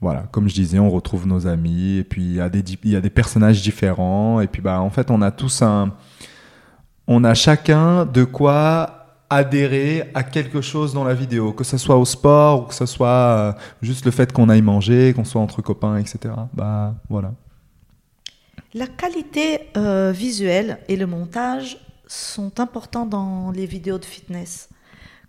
voilà, 0.01 0.29
comme 0.31 0.49
je 0.49 0.55
disais, 0.55 0.79
on 0.79 0.91
retrouve 0.91 1.27
nos 1.27 1.47
amis, 1.47 1.99
et 1.99 2.05
puis 2.05 2.23
il 2.23 2.35
y, 2.35 2.41
a 2.41 2.49
des, 2.49 2.63
y 2.85 2.97
a 2.97 3.01
des 3.01 3.11
personnages 3.11 3.63
différents, 3.63 4.41
et 4.41 4.47
puis 4.47 4.63
bah, 4.63 4.81
en 4.81 4.91
fait, 4.91 5.11
on 5.11 5.23
a 5.23 5.31
tous 5.31 5.63
un. 5.63 5.93
On 7.11 7.25
a 7.25 7.33
chacun 7.33 8.05
de 8.05 8.23
quoi 8.23 8.99
adhérer 9.31 10.11
à 10.13 10.23
quelque 10.23 10.61
chose 10.61 10.93
dans 10.93 11.05
la 11.05 11.15
vidéo, 11.15 11.55
que 11.55 11.65
ce 11.65 11.79
soit 11.79 11.97
au 11.97 12.05
sport 12.05 12.63
ou 12.63 12.67
que 12.67 12.75
ce 12.75 12.85
soit 12.85 13.09
euh, 13.09 13.53
juste 13.81 14.05
le 14.05 14.11
fait 14.11 14.31
qu'on 14.31 14.51
aille 14.51 14.61
manger, 14.61 15.15
qu'on 15.15 15.25
soit 15.25 15.41
entre 15.41 15.63
copains, 15.63 15.97
etc. 15.97 16.35
Bah 16.53 16.95
voilà. 17.09 17.33
La 18.75 18.87
qualité 18.87 19.71
euh, 19.79 20.13
visuelle 20.15 20.81
et 20.89 20.97
le 20.97 21.07
montage 21.07 21.79
sont 22.07 22.61
importants 22.61 23.07
dans 23.07 23.53
les 23.53 23.65
vidéos 23.65 23.99
de 23.99 24.05
fitness. 24.05 24.69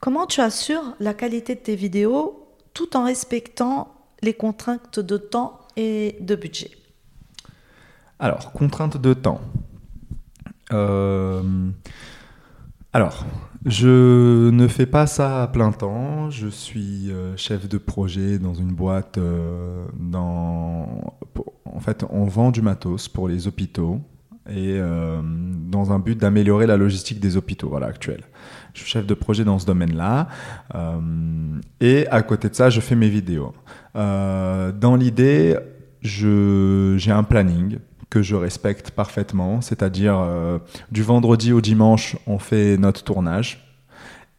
Comment 0.01 0.25
tu 0.25 0.41
assures 0.41 0.95
la 0.99 1.13
qualité 1.13 1.55
de 1.55 1.61
tes 1.61 1.77
vidéos 1.77 2.45
tout 2.73 2.97
en 2.97 3.05
respectant 3.05 3.93
les 4.21 4.33
contraintes 4.33 4.99
de 4.99 5.17
temps 5.17 5.59
et 5.77 6.17
de 6.19 6.35
budget? 6.35 6.71
Alors, 8.19 8.51
contraintes 8.51 8.97
de 8.97 9.13
temps. 9.13 9.39
Euh, 10.71 11.41
alors, 12.93 13.25
je 13.65 14.49
ne 14.49 14.67
fais 14.67 14.85
pas 14.85 15.07
ça 15.07 15.43
à 15.43 15.47
plein 15.47 15.71
temps. 15.71 16.29
Je 16.29 16.47
suis 16.47 17.11
euh, 17.11 17.35
chef 17.37 17.67
de 17.67 17.77
projet 17.77 18.39
dans 18.39 18.53
une 18.53 18.73
boîte. 18.73 19.17
Euh, 19.17 19.85
dans, 19.99 21.15
en 21.65 21.79
fait, 21.79 22.05
on 22.09 22.25
vend 22.25 22.51
du 22.51 22.61
matos 22.61 23.07
pour 23.07 23.27
les 23.27 23.47
hôpitaux 23.47 24.01
et 24.51 24.79
dans 25.69 25.91
un 25.91 25.99
but 25.99 26.17
d'améliorer 26.17 26.65
la 26.65 26.75
logistique 26.75 27.19
des 27.19 27.37
hôpitaux 27.37 27.69
voilà, 27.69 27.85
actuels. 27.85 28.23
Je 28.73 28.79
suis 28.79 28.89
chef 28.89 29.05
de 29.05 29.13
projet 29.13 29.43
dans 29.43 29.59
ce 29.59 29.67
domaine-là. 29.67 30.27
et 31.79 32.07
à 32.07 32.23
côté 32.23 32.49
de 32.49 32.55
ça, 32.55 32.71
je 32.71 32.81
fais 32.81 32.95
mes 32.95 33.09
vidéos. 33.09 33.53
Dans 33.93 34.95
l'idée, 34.97 35.55
j'ai 36.01 37.11
un 37.11 37.21
planning 37.21 37.77
que 38.09 38.21
je 38.21 38.35
respecte 38.35 38.91
parfaitement, 38.91 39.61
c'est-à-dire 39.61 40.17
euh, 40.19 40.57
du 40.91 41.03
vendredi 41.03 41.53
au 41.53 41.61
dimanche, 41.61 42.17
on 42.25 42.39
fait 42.39 42.77
notre 42.77 43.03
tournage. 43.03 43.65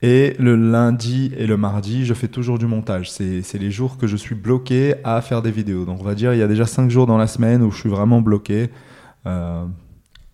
Et 0.03 0.35
le 0.39 0.57
lundi 0.57 1.33
et 1.37 1.47
le 1.47 1.59
mardi, 1.59 2.07
je 2.07 2.15
fais 2.15 2.29
toujours 2.29 2.59
du 2.59 2.67
montage. 2.67 3.11
C'est 3.11 3.59
les 3.59 3.71
jours 3.71 3.99
que 3.99 4.07
je 4.07 4.17
suis 4.17 4.35
bloqué 4.35 4.95
à 5.05 5.21
faire 5.21 5.43
des 5.43 5.50
vidéos. 5.50 5.85
Donc 5.85 6.00
on 6.00 6.05
va 6.05 6.15
dire, 6.15 6.33
il 6.33 6.39
y 6.39 6.43
a 6.43 6.49
déjà 6.49 6.65
cinq 6.65 6.91
jours 6.91 7.07
dans 7.07 7.19
la 7.19 7.27
semaine 7.27 7.62
où 7.62 7.71
je 7.71 7.79
suis 7.79 7.91
vraiment 7.91 8.23
bloqué. 8.23 8.71
Euh, 9.27 9.67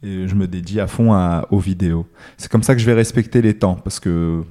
et 0.03 0.29
je 0.29 0.35
me 0.37 0.47
dédie 0.47 0.79
à 0.79 0.87
fond 0.87 1.13
aux 1.51 1.59
vidéos. 1.59 2.07
C'est 2.37 2.51
comme 2.51 2.63
ça 2.63 2.75
que 2.75 2.81
je 2.81 2.87
vais 2.87 2.95
respecter 2.95 3.43
les 3.43 3.55
temps, 3.55 3.75
parce 3.75 3.99
que 3.99 4.45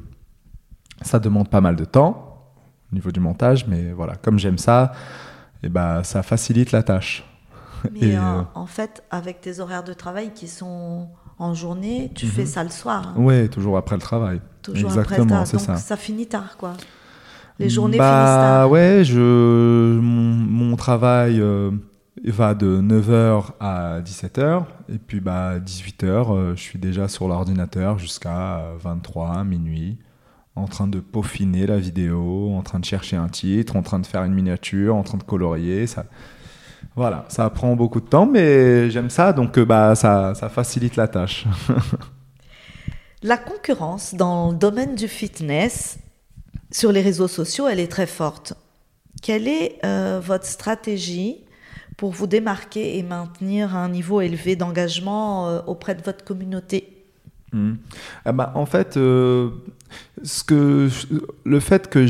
ça 1.01 1.19
demande 1.19 1.49
pas 1.49 1.61
mal 1.61 1.75
de 1.75 1.85
temps 1.85 2.53
au 2.91 2.95
niveau 2.95 3.11
du 3.11 3.19
montage, 3.19 3.67
mais 3.67 3.91
voilà, 3.93 4.15
comme 4.15 4.37
j'aime 4.37 4.57
ça, 4.57 4.91
et 5.63 5.67
eh 5.67 5.69
ben, 5.69 6.03
ça 6.03 6.23
facilite 6.23 6.71
la 6.71 6.83
tâche. 6.83 7.23
Mais 7.93 8.09
et, 8.09 8.17
euh, 8.17 8.41
en 8.53 8.65
fait, 8.65 9.03
avec 9.11 9.41
tes 9.41 9.59
horaires 9.59 9.83
de 9.83 9.93
travail 9.93 10.31
qui 10.33 10.47
sont 10.47 11.07
en 11.37 11.53
journée, 11.53 12.11
tu 12.15 12.27
fais 12.27 12.41
mhm. 12.41 12.47
ça 12.47 12.63
le 12.63 12.69
soir. 12.69 13.09
Hein. 13.09 13.15
Oui, 13.17 13.49
toujours 13.49 13.77
après 13.77 13.95
le 13.95 14.01
travail. 14.01 14.41
Toujours 14.61 14.89
Exactement, 14.89 15.41
après 15.41 15.57
le 15.57 15.65
Donc 15.67 15.77
ça. 15.77 15.97
finit 15.97 16.27
tard, 16.27 16.57
quoi. 16.57 16.73
Les 17.59 17.69
journées 17.69 17.97
bah, 17.97 18.03
finissent 18.05 18.35
tard. 18.35 18.71
Ouais, 18.71 19.01
je, 19.03 19.99
mon, 19.99 20.75
travail 20.75 21.39
euh, 21.39 21.71
va 22.25 22.53
de 22.53 22.81
9h 22.81 23.51
à 23.59 24.01
17h. 24.01 24.63
Et 24.89 24.97
puis, 24.97 25.19
bah, 25.19 25.59
18h, 25.59 26.03
euh, 26.05 26.55
je 26.55 26.61
suis 26.61 26.79
déjà 26.79 27.07
sur 27.07 27.27
l'ordinateur 27.27 27.97
jusqu'à 27.97 28.63
23, 28.81 29.43
minuit 29.43 29.97
en 30.55 30.67
train 30.67 30.87
de 30.87 30.99
peaufiner 30.99 31.67
la 31.67 31.77
vidéo, 31.77 32.53
en 32.55 32.61
train 32.61 32.79
de 32.79 32.85
chercher 32.85 33.17
un 33.17 33.27
titre, 33.27 33.75
en 33.75 33.81
train 33.81 33.99
de 33.99 34.05
faire 34.05 34.23
une 34.23 34.33
miniature, 34.33 34.95
en 34.95 35.03
train 35.03 35.17
de 35.17 35.23
colorier. 35.23 35.85
Ça, 35.85 36.05
voilà, 36.95 37.25
ça 37.27 37.49
prend 37.49 37.75
beaucoup 37.75 37.99
de 37.99 38.07
temps, 38.07 38.25
mais 38.25 38.89
j'aime 38.89 39.09
ça, 39.09 39.33
donc 39.33 39.57
euh, 39.57 39.65
bah, 39.65 39.95
ça, 39.95 40.33
ça 40.35 40.49
facilite 40.49 40.95
la 40.95 41.07
tâche. 41.07 41.45
la 43.23 43.37
concurrence 43.37 44.15
dans 44.15 44.51
le 44.51 44.57
domaine 44.57 44.95
du 44.95 45.07
fitness 45.07 45.97
sur 46.71 46.91
les 46.91 47.01
réseaux 47.01 47.27
sociaux, 47.27 47.67
elle 47.67 47.79
est 47.79 47.91
très 47.91 48.07
forte. 48.07 48.53
Quelle 49.21 49.47
est 49.47 49.79
euh, 49.83 50.21
votre 50.23 50.45
stratégie 50.45 51.37
pour 51.97 52.11
vous 52.11 52.27
démarquer 52.27 52.97
et 52.97 53.03
maintenir 53.03 53.75
un 53.75 53.89
niveau 53.89 54.21
élevé 54.21 54.55
d'engagement 54.55 55.49
euh, 55.49 55.61
auprès 55.67 55.95
de 55.95 56.01
votre 56.01 56.23
communauté? 56.23 57.05
Hmm. 57.51 57.75
Ah 58.25 58.33
bah, 58.33 58.51
en 58.55 58.65
fait, 58.65 58.97
euh, 58.97 59.49
ce 60.23 60.43
que, 60.43 60.89
le 61.45 61.59
fait 61.59 61.89
que 61.89 62.05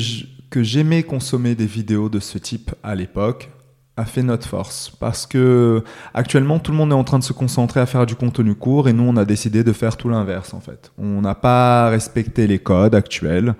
j'aimais 0.63 1.03
consommer 1.03 1.55
des 1.55 1.67
vidéos 1.67 2.09
de 2.09 2.19
ce 2.19 2.37
type 2.37 2.71
à 2.83 2.95
l'époque 2.95 3.51
a 3.97 4.05
fait 4.05 4.23
notre 4.23 4.47
force 4.47 4.91
parce 4.99 5.25
que 5.25 5.83
actuellement 6.13 6.59
tout 6.59 6.71
le 6.71 6.77
monde 6.77 6.91
est 6.91 6.95
en 6.95 7.03
train 7.05 7.19
de 7.19 7.23
se 7.23 7.33
concentrer 7.33 7.79
à 7.79 7.85
faire 7.85 8.05
du 8.05 8.15
contenu 8.15 8.53
court 8.53 8.89
et 8.89 8.93
nous 8.93 9.03
on 9.03 9.15
a 9.15 9.23
décidé 9.23 9.63
de 9.63 9.71
faire 9.71 9.95
tout 9.95 10.09
l'inverse 10.09 10.53
en 10.53 10.59
fait. 10.59 10.91
On 10.97 11.21
n'a 11.21 11.35
pas 11.35 11.89
respecté 11.89 12.47
les 12.47 12.59
codes 12.59 12.93
actuels. 12.95 13.55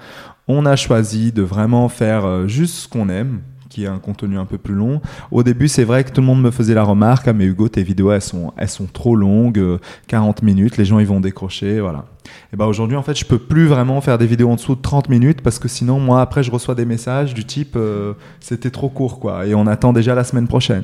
On 0.48 0.66
a 0.66 0.76
choisi 0.76 1.32
de 1.32 1.42
vraiment 1.42 1.90
faire 1.90 2.26
euh, 2.26 2.48
juste 2.48 2.76
ce 2.76 2.88
qu'on 2.88 3.10
aime, 3.10 3.42
qui 3.76 3.84
est 3.84 3.88
un 3.88 4.00
contenu 4.00 4.38
un 4.38 4.46
peu 4.46 4.58
plus 4.58 4.74
long. 4.74 5.02
Au 5.32 5.44
début, 5.44 5.68
c'est 5.68 5.84
vrai 5.84 6.06
que 6.06 6.12
tout 6.12 6.22
le 6.22 6.28
monde 6.28 6.42
me 6.42 6.50
faisait 6.50 6.74
la 6.74 6.84
remarque, 6.84 7.28
ah 7.28 7.34
mais 7.34 7.44
Hugo, 7.44 7.68
tes 7.68 7.84
vidéos, 7.84 8.10
elles 8.10 8.22
sont, 8.22 8.54
elles 8.56 8.70
sont 8.70 8.86
trop 8.86 9.18
longues, 9.18 9.62
40 10.08 10.42
euh, 10.42 10.46
minutes, 10.46 10.78
les 10.78 10.86
gens 10.86 11.00
ils 11.00 11.06
vont 11.06 11.20
décrocher, 11.20 11.82
voilà. 11.82 12.06
Et 12.54 12.56
ben 12.56 12.68
aujourd'hui, 12.68 12.96
en 12.96 13.04
fait, 13.04 13.20
je 13.20 13.26
peux 13.26 13.38
plus 13.38 13.68
vraiment 13.68 14.00
faire 14.00 14.18
des 14.18 14.28
vidéos 14.28 14.50
en 14.50 14.56
dessous 14.56 14.76
de 14.76 14.82
30 14.82 15.10
minutes 15.10 15.42
parce 15.42 15.60
que 15.60 15.68
sinon, 15.68 16.00
moi, 16.00 16.22
après, 16.22 16.42
je 16.42 16.52
reçois 16.52 16.74
des 16.74 16.86
messages 16.86 17.34
du 17.34 17.44
type, 17.44 17.74
euh, 17.76 18.14
c'était 18.40 18.72
trop 18.72 18.88
court, 18.88 19.20
quoi, 19.20 19.46
et 19.46 19.54
on 19.54 19.68
attend 19.68 19.92
déjà 19.92 20.16
la 20.16 20.24
semaine 20.24 20.48
prochaine. 20.48 20.84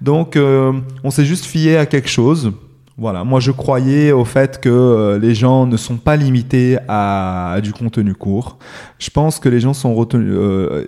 Donc, 0.00 0.36
euh, 0.36 0.72
on 1.02 1.10
s'est 1.10 1.26
juste 1.26 1.44
fié 1.44 1.76
à 1.76 1.84
quelque 1.84 2.08
chose 2.08 2.52
voilà, 2.96 3.24
moi 3.24 3.40
je 3.40 3.50
croyais 3.50 4.12
au 4.12 4.24
fait 4.24 4.60
que 4.60 4.68
euh, 4.68 5.18
les 5.18 5.34
gens 5.34 5.66
ne 5.66 5.76
sont 5.76 5.96
pas 5.96 6.14
limités 6.14 6.78
à, 6.86 7.58
du 7.60 7.72
contenu 7.72 8.14
court. 8.14 8.56
Je 9.00 9.10
pense 9.10 9.40
que 9.40 9.48
les 9.48 9.58
gens 9.58 9.72
euh, 9.74 10.84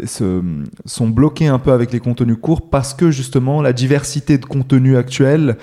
sont 0.85 1.09
bloqués 1.09 1.49
un 1.49 1.59
peu 1.59 1.73
avec 1.73 1.93
les 1.93 1.99
contenus 1.99 2.37
courts 2.41 2.71
parce 2.71 2.95
que 2.95 3.11
justement 3.11 3.61
la 3.61 3.73
diversité 3.73 4.39
de 4.39 4.45
contenu 4.45 4.97
actuel 4.97 5.57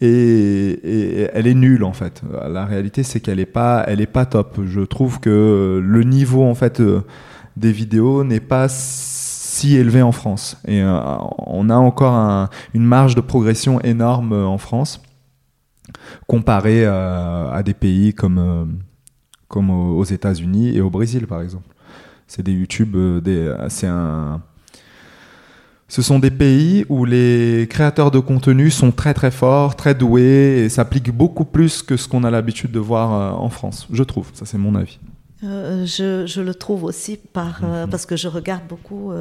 est, 0.00 1.30
elle 1.34 1.48
est 1.48 1.54
nulle 1.54 1.82
en 1.82 1.92
fait. 1.92 2.22
La 2.48 2.64
réalité 2.64 3.02
c'est 3.02 3.18
qu'elle 3.18 3.40
est 3.40 3.46
pas, 3.46 3.84
est 3.88 4.06
pas 4.06 4.24
top. 4.24 4.60
Je 4.66 4.82
trouve 4.82 5.18
que 5.18 5.82
le 5.84 6.02
niveau 6.04 6.44
en 6.44 6.54
fait 6.54 6.78
euh, 6.78 7.00
des 7.56 7.72
vidéos 7.72 8.22
n'est 8.22 8.38
pas 8.38 8.68
si 8.68 9.76
élevé 9.76 10.02
en 10.02 10.12
France 10.12 10.58
et 10.68 10.80
on 10.84 11.68
a 11.68 11.74
encore 11.74 12.48
une 12.74 12.84
marge 12.84 13.16
de 13.16 13.20
progression 13.20 13.80
énorme 13.80 14.32
en 14.32 14.58
France 14.58 15.00
comparé 16.26 16.84
à, 16.84 17.62
des 17.64 17.74
pays 17.74 18.14
comme, 18.14 18.38
euh, 18.38 18.64
comme 19.48 19.70
aux 19.70 20.04
États-Unis 20.04 20.76
et 20.76 20.80
au 20.80 20.90
Brésil, 20.90 21.26
par 21.26 21.42
exemple. 21.42 21.68
C'est 22.26 22.42
des 22.42 22.52
YouTube, 22.52 22.94
euh, 22.96 23.20
des, 23.20 23.54
c'est 23.68 23.86
un. 23.86 24.42
Ce 25.90 26.02
sont 26.02 26.18
des 26.18 26.30
pays 26.30 26.84
où 26.90 27.06
les 27.06 27.66
créateurs 27.70 28.10
de 28.10 28.18
contenu 28.18 28.70
sont 28.70 28.92
très 28.92 29.14
très 29.14 29.30
forts, 29.30 29.74
très 29.74 29.94
doués 29.94 30.64
et 30.64 30.68
s'appliquent 30.68 31.10
beaucoup 31.10 31.46
plus 31.46 31.82
que 31.82 31.96
ce 31.96 32.06
qu'on 32.06 32.24
a 32.24 32.30
l'habitude 32.30 32.70
de 32.70 32.78
voir 32.78 33.14
euh, 33.14 33.30
en 33.30 33.48
France, 33.48 33.88
je 33.90 34.02
trouve. 34.02 34.28
Ça, 34.34 34.44
c'est 34.44 34.58
mon 34.58 34.74
avis. 34.74 34.98
je, 35.40 36.24
je, 36.26 36.40
le 36.42 36.54
trouve 36.54 36.84
aussi 36.84 37.16
par, 37.16 37.62
mhm. 37.62 37.88
parce 37.88 38.04
que 38.04 38.16
je 38.16 38.28
regarde 38.28 38.64
beaucoup 38.68 39.12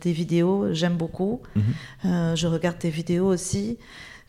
des 0.00 0.12
vidéos, 0.12 0.72
j'aime 0.72 0.96
beaucoup. 0.96 1.40
Mhm. 1.54 2.34
je 2.34 2.46
regarde 2.48 2.78
tes 2.78 2.90
vidéos 2.90 3.28
aussi. 3.28 3.78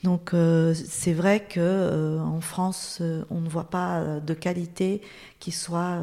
Donc 0.04 0.34
euh, 0.34 0.74
c'est 0.74 1.12
vrai 1.14 1.42
que 1.42 1.60
euh, 1.60 2.20
en 2.22 2.40
France, 2.40 3.00
euh, 3.02 3.24
on 3.30 3.42
ne 3.42 3.50
voit 3.50 3.70
pas 3.70 4.20
de 4.26 4.34
qualité 4.34 5.02
qui 5.40 5.52
soit 5.52 6.00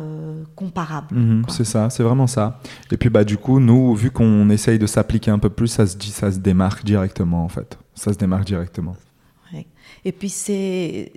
comparable. 0.55 1.15
Mhm, 1.15 1.45
c'est 1.49 1.65
ça, 1.65 1.91
c'est 1.91 2.03
vraiment 2.03 2.27
ça. 2.27 2.61
Et 2.91 2.97
puis 2.97 3.09
bah 3.09 3.25
du 3.25 3.39
coup, 3.39 3.61
nous, 3.61 3.95
vu 3.95 4.11
qu'on 4.11 4.51
essaye 4.51 4.79
de 4.79 4.87
s'appliquer 4.87 5.31
un 5.31 5.39
peu 5.39 5.51
plus, 5.51 5.69
ça 5.69 5.87
se 5.87 5.97
dit, 5.97 6.11
ça 6.11 6.31
se 6.31 6.39
démarque 6.39 6.85
directement 6.85 7.45
en 7.45 7.49
fait. 7.49 7.79
Ça 7.95 8.13
se 8.13 8.19
démarque 8.19 8.45
directement. 8.45 8.97
Et 10.05 10.13
puis 10.13 10.29
c'est, 10.29 11.13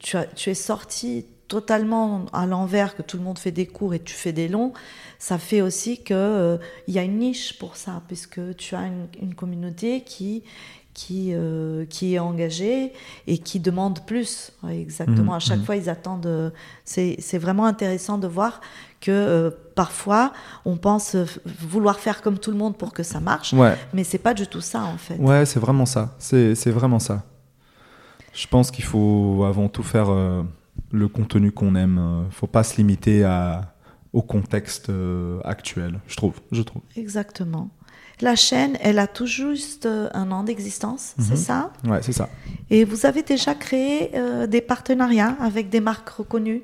tu, 0.00 0.16
tu 0.34 0.50
es 0.50 0.54
sorti 0.54 1.26
totalement 1.52 2.24
à 2.32 2.46
l'envers, 2.46 2.96
que 2.96 3.02
tout 3.02 3.18
le 3.18 3.22
monde 3.22 3.38
fait 3.38 3.50
des 3.50 3.66
courts 3.66 3.92
et 3.92 4.00
tu 4.00 4.14
fais 4.14 4.32
des 4.32 4.48
longs, 4.48 4.72
ça 5.18 5.36
fait 5.36 5.60
aussi 5.60 5.98
qu'il 5.98 6.16
euh, 6.16 6.56
il 6.88 6.94
y 6.94 6.98
a 6.98 7.02
une 7.02 7.18
niche 7.18 7.58
pour 7.58 7.76
ça, 7.76 8.02
puisque 8.08 8.40
tu 8.56 8.74
as 8.74 8.86
une, 9.20 9.34
communauté 9.34 10.00
qui, 10.00 10.44
qui, 10.94 11.30
euh, 11.32 11.84
qui 11.86 12.14
est 12.14 12.18
engagée 12.18 12.92
et 13.26 13.38
qui 13.38 13.60
demande 13.60 14.04
plus. 14.04 14.52
exactement. 14.68 15.32
Mmh, 15.32 15.36
à 15.36 15.38
chaque 15.40 15.58
mmh. 15.60 15.64
fois, 15.64 15.76
ils 15.76 15.88
attendent. 15.88 16.52
c'est 16.84 17.38
vraiment 17.38 17.66
intéressant 17.66 18.18
de 18.18 18.26
voir 18.26 18.60
que 19.00 19.54
parfois 19.74 20.32
on 20.64 20.76
pense 20.76 21.16
vouloir 21.60 21.98
faire 21.98 22.22
comme 22.22 22.38
tout 22.38 22.52
le 22.52 22.56
monde 22.56 22.76
pour 22.76 22.92
que 22.92 23.02
ça 23.02 23.18
marche, 23.18 23.52
ouais. 23.52 23.76
mais 23.92 24.04
c'est 24.04 24.18
pas 24.18 24.32
du 24.32 24.46
tout 24.46 24.60
ça 24.60 24.84
en 24.84 24.96
fait. 24.96 25.16
Ouais, 25.16 25.44
c'est 25.44 25.58
vraiment 25.58 25.86
ça. 25.86 26.14
C'est 26.18 26.70
vraiment 26.70 27.00
ça. 27.00 27.24
Je 28.32 28.46
pense 28.46 28.70
qu'il 28.70 28.84
faut 28.84 29.44
avant 29.46 29.68
tout 29.68 29.82
faire 29.82 30.08
euh, 30.08 30.42
le 30.90 31.08
contenu 31.08 31.52
qu'on 31.52 31.74
aime. 31.74 32.00
Il 32.22 32.26
ne 32.26 32.30
faut 32.30 32.46
pas 32.46 32.62
se 32.62 32.76
limiter 32.76 33.24
à, 33.24 33.74
au 34.12 34.22
contexte 34.22 34.90
euh, 34.90 35.40
actuel, 35.44 36.00
je 36.06 36.16
trouve, 36.16 36.34
je 36.50 36.62
trouve. 36.62 36.82
Exactement. 36.96 37.70
La 38.20 38.36
chaîne, 38.36 38.76
elle 38.80 38.98
a 38.98 39.06
tout 39.06 39.26
juste 39.26 39.86
euh, 39.86 40.08
un 40.14 40.30
an 40.30 40.44
d'existence, 40.44 41.14
c'est 41.18 41.30
mhm. 41.30 41.36
ça? 41.36 41.72
Ouais, 41.84 41.98
c'est 42.02 42.12
ça. 42.12 42.28
Et 42.70 42.84
vous 42.84 43.06
avez 43.06 43.22
déjà 43.22 43.54
créé 43.54 44.12
des 44.48 44.60
partenariats 44.60 45.36
avec 45.40 45.68
des 45.68 45.80
marques 45.80 46.08
reconnues? 46.08 46.62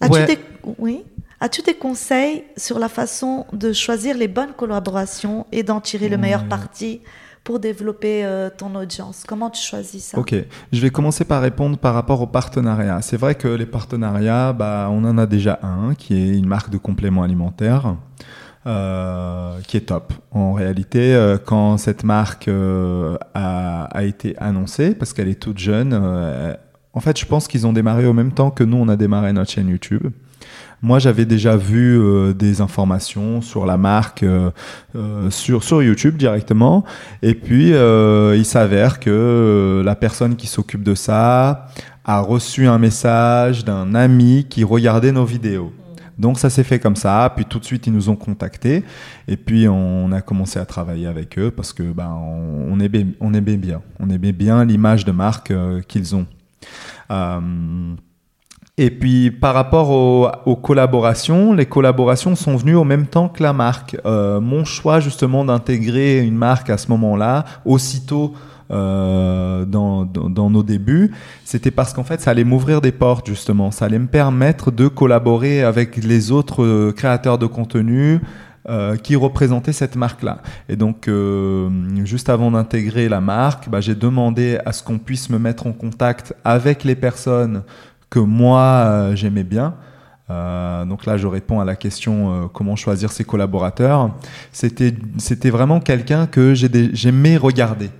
As-tu 0.00 0.24
des... 0.26 0.38
Oui? 0.78 1.04
As-tu 1.38 1.62
des 1.62 1.74
conseils 1.74 2.44
sur 2.56 2.78
la 2.78 2.88
façon 2.88 3.46
de 3.52 3.72
choisir 3.72 4.16
les 4.16 4.26
bonnes 4.26 4.54
collaborations 4.56 5.46
et 5.52 5.62
d'en 5.62 5.80
tirer 5.80 6.08
le 6.08 6.16
meilleur 6.16 6.48
parti 6.48 7.02
pour 7.44 7.60
développer 7.60 8.24
euh, 8.24 8.48
ton 8.50 8.74
audience? 8.74 9.22
Comment 9.28 9.50
tu 9.50 9.62
choisis 9.62 10.06
ça? 10.06 10.18
Ok, 10.18 10.34
je 10.72 10.80
vais 10.80 10.90
commencer 10.90 11.24
par 11.24 11.42
répondre 11.42 11.76
par 11.76 11.94
rapport 11.94 12.20
aux 12.22 12.26
partenariats. 12.26 13.02
C'est 13.02 13.18
vrai 13.18 13.34
que 13.34 13.48
les 13.48 13.66
partenariats, 13.66 14.52
bah, 14.52 14.88
on 14.90 15.04
en 15.04 15.18
a 15.18 15.26
déjà 15.26 15.60
un 15.62 15.94
qui 15.94 16.14
est 16.14 16.38
une 16.38 16.46
marque 16.46 16.70
de 16.70 16.78
compléments 16.78 17.22
alimentaires. 17.22 17.96
Euh, 18.66 19.60
qui 19.68 19.76
est 19.76 19.82
top. 19.82 20.12
En 20.32 20.52
réalité, 20.52 21.14
euh, 21.14 21.38
quand 21.38 21.76
cette 21.78 22.02
marque 22.02 22.48
a, 22.48 23.84
a, 23.84 24.04
été 24.04 24.36
annoncée, 24.38 24.94
parce 24.94 25.12
qu'elle 25.12 25.28
est 25.28 25.40
toute 25.40 25.58
jeune, 25.58 25.94
en 26.92 27.00
fait, 27.00 27.18
je 27.18 27.26
pense 27.26 27.46
qu'ils 27.46 27.66
ont 27.66 27.72
démarré 27.72 28.06
au 28.06 28.12
même 28.12 28.32
temps 28.32 28.50
que 28.50 28.64
nous, 28.64 28.78
on 28.78 28.88
a 28.88 28.96
démarré 28.96 29.32
notre 29.32 29.50
chaîne 29.50 29.68
YouTube. 29.68 30.10
Moi, 30.82 30.98
j'avais 30.98 31.24
déjà 31.24 31.56
vu 31.56 31.98
euh, 31.98 32.34
des 32.34 32.60
informations 32.60 33.40
sur 33.40 33.66
la 33.66 33.76
marque 33.76 34.22
euh, 34.22 34.50
euh, 34.94 35.30
sur, 35.30 35.64
sur 35.64 35.82
YouTube 35.82 36.16
directement. 36.16 36.84
Et 37.22 37.34
puis, 37.34 37.70
il 37.70 38.44
s'avère 38.44 39.00
que 39.00 39.82
la 39.84 39.94
personne 39.94 40.36
qui 40.36 40.46
s'occupe 40.46 40.82
de 40.82 40.94
ça 40.94 41.68
a 42.04 42.20
reçu 42.20 42.66
un 42.66 42.78
message 42.78 43.64
d'un 43.64 43.94
ami 43.94 44.46
qui 44.48 44.64
regardait 44.64 45.12
nos 45.12 45.24
vidéos. 45.24 45.72
Donc 46.18 46.38
ça 46.38 46.50
s'est 46.50 46.64
fait 46.64 46.78
comme 46.78 46.96
ça, 46.96 47.32
puis 47.34 47.44
tout 47.44 47.58
de 47.58 47.64
suite 47.64 47.86
ils 47.86 47.92
nous 47.92 48.08
ont 48.08 48.16
contactés 48.16 48.84
et 49.28 49.36
puis 49.36 49.68
on 49.68 50.10
a 50.12 50.20
commencé 50.22 50.58
à 50.58 50.64
travailler 50.64 51.06
avec 51.06 51.38
eux 51.38 51.50
parce 51.50 51.72
que 51.72 51.82
ben 51.82 52.10
on, 52.10 52.80
aimait, 52.80 53.56
bien, 53.56 53.82
on 54.00 54.06
bien 54.06 54.64
l'image 54.64 55.04
de 55.04 55.12
marque 55.12 55.52
qu'ils 55.88 56.16
ont. 56.16 56.26
Et 58.78 58.90
puis 58.90 59.30
par 59.30 59.54
rapport 59.54 59.90
aux, 60.46 60.56
collaborations, 60.56 61.54
les 61.54 61.64
collaborations 61.64 62.36
sont 62.36 62.56
venues 62.56 62.74
au 62.74 62.84
même 62.84 63.06
temps 63.06 63.28
que 63.28 63.42
la 63.42 63.54
marque. 63.54 63.96
Euh, 64.04 64.38
mon 64.40 64.66
choix 64.66 65.00
justement 65.00 65.46
d'intégrer 65.46 66.18
une 66.18 66.36
marque 66.36 66.68
à 66.68 66.76
ce 66.76 66.88
moment-là, 66.88 67.46
aussitôt 67.64 68.34
euh, 68.72 69.64
dans, 69.64 70.50
nos 70.50 70.62
débuts, 70.64 71.12
c'était 71.44 71.70
parce 71.70 71.92
qu'en 71.92 72.02
fait 72.02 72.20
ça 72.20 72.32
allait 72.32 72.42
m'ouvrir 72.42 72.80
des 72.80 72.90
portes 72.90 73.26
justement, 73.26 73.70
ça 73.70 73.84
allait 73.84 74.00
me 74.00 74.08
permettre 74.08 74.72
de 74.72 74.88
collaborer 74.88 75.62
avec 75.62 75.96
les 75.96 76.32
autres 76.32 76.64
euh, 76.64 76.92
créateurs 76.92 77.38
de 77.38 77.46
contenu. 77.46 78.20
Euh, 78.68 78.96
qui 78.96 79.14
représentaient 79.14 79.72
cette 79.72 79.94
marque-là. 79.94 80.42
Et 80.68 80.74
donc, 80.74 81.08
juste 82.02 82.28
avant 82.28 82.50
d'intégrer 82.50 83.08
la 83.08 83.20
marque, 83.20 83.68
bah, 83.68 83.80
j'ai 83.80 83.94
demandé 83.94 84.58
à 84.66 84.72
ce 84.72 84.82
qu'on 84.82 84.98
puisse 84.98 85.30
me 85.30 85.38
mettre 85.38 85.68
en 85.68 85.72
contact 85.72 86.34
avec 86.44 86.82
les 86.82 86.96
personnes 86.96 87.62
que 88.10 88.18
moi 88.18 89.12
j'aimais 89.14 89.44
bien. 89.44 89.74
Donc 90.28 91.06
là, 91.06 91.16
je 91.16 91.28
réponds 91.28 91.60
à 91.60 91.64
la 91.64 91.76
question 91.76 92.50
comment 92.52 92.74
choisir 92.74 93.12
ses 93.12 93.22
collaborateurs. 93.22 94.10
C'était 94.50 95.50
vraiment 95.50 95.78
quelqu'un 95.78 96.26
que 96.26 96.52
j'aimais 96.54 97.36
regarder. 97.36 97.90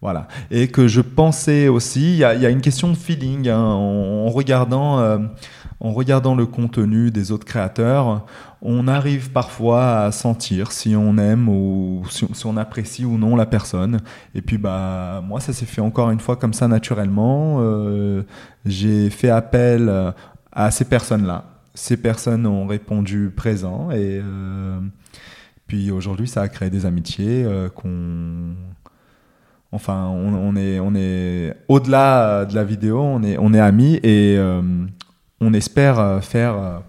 Voilà. 0.00 0.28
Et 0.50 0.68
que 0.68 0.86
je 0.86 1.00
pensais 1.00 1.68
aussi, 1.68 2.12
il 2.12 2.18
y 2.18 2.24
a, 2.24 2.50
une 2.50 2.60
question 2.60 2.88
de 2.88 2.96
feeling 2.96 3.48
hein, 3.48 3.58
en, 3.58 4.28
regardant, 4.28 5.00
en 5.80 5.92
regardant 5.92 6.36
le 6.36 6.46
contenu 6.46 7.10
des 7.10 7.32
autres 7.32 7.44
créateurs 7.44 8.24
on 8.60 8.88
arrive 8.88 9.30
parfois 9.30 10.00
à 10.00 10.12
sentir 10.12 10.72
si 10.72 10.96
on 10.96 11.16
aime 11.18 11.48
ou 11.48 12.02
si, 12.10 12.26
on 12.44 12.56
apprécie 12.56 13.04
ou 13.04 13.16
non 13.16 13.36
la 13.36 13.46
personne. 13.46 13.98
Et 14.34 14.42
puis 14.42 14.58
bah 14.58 15.22
moi 15.26 15.40
ça 15.40 15.52
s'est 15.52 15.66
fait 15.66 15.80
encore 15.80 16.10
une 16.10 16.20
fois 16.20 16.36
comme 16.36 16.52
ça 16.52 16.66
naturellement. 16.66 17.58
Euh, 17.60 18.22
j'ai 18.64 19.10
fait 19.10 19.30
appel 19.30 19.92
à 20.52 20.70
ces 20.70 20.84
personnes-là. 20.84 21.44
Ces 21.74 21.96
personnes 21.96 22.46
ont 22.46 22.66
répondu 22.66 23.32
présent 23.34 23.92
et 23.92 24.20
euh, 24.20 24.80
puis 25.68 25.92
aujourd'hui 25.92 26.26
ça 26.26 26.42
a 26.42 26.48
créé 26.48 26.70
des 26.70 26.86
amitiés 26.86 27.44
euh, 27.44 27.68
qu'on 27.68 28.56
enfin 29.72 30.06
on, 30.06 30.56
est 30.56 30.80
on 30.80 30.94
est 30.94 31.54
au-delà 31.68 32.46
de 32.46 32.54
la 32.54 32.64
vidéo 32.64 33.00
on 33.00 33.22
est 33.22 33.36
on 33.38 33.52
est 33.52 33.60
amis 33.60 34.00
et 34.02 34.38
on 35.40 35.52
espère 35.52 36.24
faire 36.24 36.82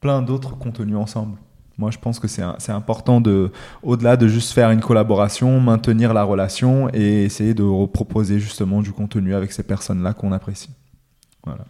plein 0.00 0.22
d'autres 0.22 0.56
contenus 0.56 0.96
ensemble. 0.96 1.36
Moi, 1.78 1.90
je 1.90 1.98
pense 1.98 2.18
que 2.18 2.28
c'est 2.28 2.72
important 2.72 3.22
de, 3.22 3.50
au-delà 3.82 4.18
de 4.18 4.28
juste 4.28 4.52
faire 4.52 4.70
une 4.70 4.82
collaboration, 4.82 5.60
maintenir 5.60 6.12
la 6.12 6.24
relation 6.24 6.90
et 6.92 7.24
essayer 7.24 7.54
de 7.54 7.86
proposer 7.86 8.38
justement 8.38 8.82
du 8.82 8.92
contenu 8.92 9.34
avec 9.34 9.50
ces 9.50 9.62
personnes-là 9.62 10.12
qu'on 10.12 10.32
apprécie. 10.32 10.70
Voilà. 11.44 11.64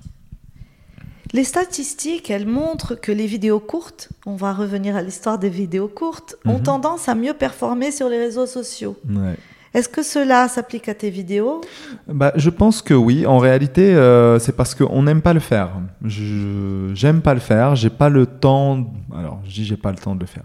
Les 1.32 1.44
statistiques, 1.44 2.28
elles 2.28 2.48
montrent 2.48 2.96
que 2.96 3.12
les 3.12 3.26
vidéos 3.26 3.60
courtes, 3.60 4.08
on 4.26 4.34
va 4.34 4.52
revenir 4.52 4.96
à 4.96 5.02
l'histoire 5.02 5.38
des 5.38 5.48
vidéos 5.48 5.86
courtes, 5.86 6.34
ont 6.44 6.58
mhm. 6.58 6.64
tendance 6.64 7.08
à 7.08 7.14
mieux 7.14 7.34
performer 7.34 7.92
sur 7.92 8.08
les 8.08 8.18
réseaux 8.18 8.46
sociaux. 8.46 8.96
Ouais. 9.08 9.36
Est-ce 9.72 9.88
que 9.88 10.02
cela 10.02 10.48
s'applique 10.48 10.88
à 10.88 10.94
tes 10.94 11.10
vidéos? 11.10 11.60
Bah, 12.08 12.32
Je 12.36 12.50
pense 12.50 12.82
que 12.82 12.94
oui. 12.94 13.24
En 13.26 13.38
réalité, 13.38 13.94
euh, 13.94 14.38
c'est 14.38 14.56
parce 14.56 14.74
qu'on 14.74 15.02
n'aime 15.02 15.22
pas 15.22 15.32
le 15.32 15.40
faire. 15.40 15.70
J'aime 16.04 17.20
pas 17.22 17.34
le 17.34 17.40
faire. 17.40 17.76
J'ai 17.76 17.90
pas 17.90 18.08
le 18.08 18.26
temps. 18.26 18.92
Alors, 19.16 19.40
je 19.44 19.50
dis 19.52 19.64
j'ai 19.64 19.76
pas 19.76 19.92
le 19.92 19.98
temps 19.98 20.14
de 20.14 20.20
le 20.20 20.26
faire. 20.26 20.44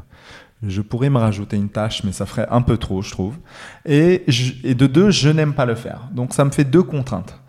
Je 0.65 0.81
pourrais 0.81 1.09
me 1.09 1.17
rajouter 1.17 1.57
une 1.57 1.69
tâche, 1.69 2.03
mais 2.03 2.11
ça 2.11 2.25
ferait 2.25 2.47
un 2.49 2.61
peu 2.61 2.77
trop, 2.77 3.01
je 3.01 3.11
trouve. 3.11 3.35
Et, 3.85 4.23
et 4.63 4.73
de 4.73 4.87
deux, 4.87 5.11
je 5.11 5.29
n'aime 5.29 5.53
pas 5.53 5.65
le 5.65 5.75
faire. 5.75 6.07
Donc, 6.13 6.33
ça 6.33 6.45
me 6.45 6.51
fait 6.51 6.63
deux 6.63 6.83
contraintes. 6.83 7.39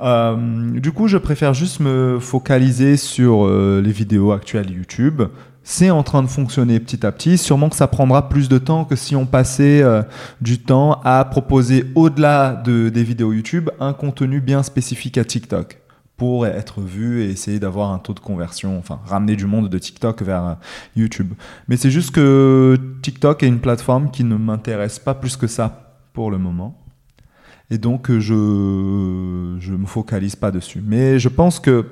Euh, 0.00 0.78
du 0.78 0.92
coup, 0.92 1.08
je 1.08 1.16
préfère 1.16 1.54
juste 1.54 1.80
me 1.80 2.18
focaliser 2.20 2.96
sur 2.96 3.46
euh, 3.46 3.80
les 3.82 3.92
vidéos 3.92 4.32
actuelles 4.32 4.70
YouTube, 4.70 5.22
c'est 5.68 5.90
en 5.90 6.04
train 6.04 6.22
de 6.22 6.28
fonctionner 6.28 6.78
petit 6.78 7.04
à 7.04 7.10
petit. 7.10 7.36
Sûrement 7.36 7.68
que 7.68 7.74
ça 7.74 7.88
prendra 7.88 8.28
plus 8.28 8.48
de 8.48 8.56
temps 8.56 8.84
que 8.84 8.94
si 8.94 9.16
on 9.16 9.26
passait 9.26 9.82
euh, 9.82 10.02
du 10.40 10.60
temps 10.60 11.00
à 11.02 11.24
proposer 11.24 11.86
au-delà 11.96 12.54
de, 12.54 12.88
des 12.88 13.02
vidéos 13.02 13.32
YouTube 13.32 13.68
un 13.80 13.92
contenu 13.92 14.40
bien 14.40 14.62
spécifique 14.62 15.18
à 15.18 15.24
TikTok 15.24 15.80
pour 16.16 16.46
être 16.46 16.80
vu 16.80 17.24
et 17.24 17.30
essayer 17.30 17.58
d'avoir 17.58 17.90
un 17.90 17.98
taux 17.98 18.14
de 18.14 18.20
conversion, 18.20 18.78
enfin 18.78 19.00
ramener 19.06 19.34
du 19.34 19.46
monde 19.46 19.68
de 19.68 19.76
TikTok 19.76 20.22
vers 20.22 20.44
euh, 20.46 20.54
YouTube. 20.94 21.32
Mais 21.66 21.76
c'est 21.76 21.90
juste 21.90 22.12
que 22.12 22.78
TikTok 23.02 23.42
est 23.42 23.48
une 23.48 23.58
plateforme 23.58 24.12
qui 24.12 24.22
ne 24.22 24.36
m'intéresse 24.36 25.00
pas 25.00 25.14
plus 25.14 25.36
que 25.36 25.48
ça 25.48 25.96
pour 26.12 26.30
le 26.30 26.38
moment. 26.38 26.80
Et 27.70 27.78
donc 27.78 28.12
je 28.12 29.56
je 29.58 29.72
me 29.72 29.86
focalise 29.86 30.36
pas 30.36 30.52
dessus. 30.52 30.80
Mais 30.86 31.18
je 31.18 31.28
pense 31.28 31.58
que 31.58 31.86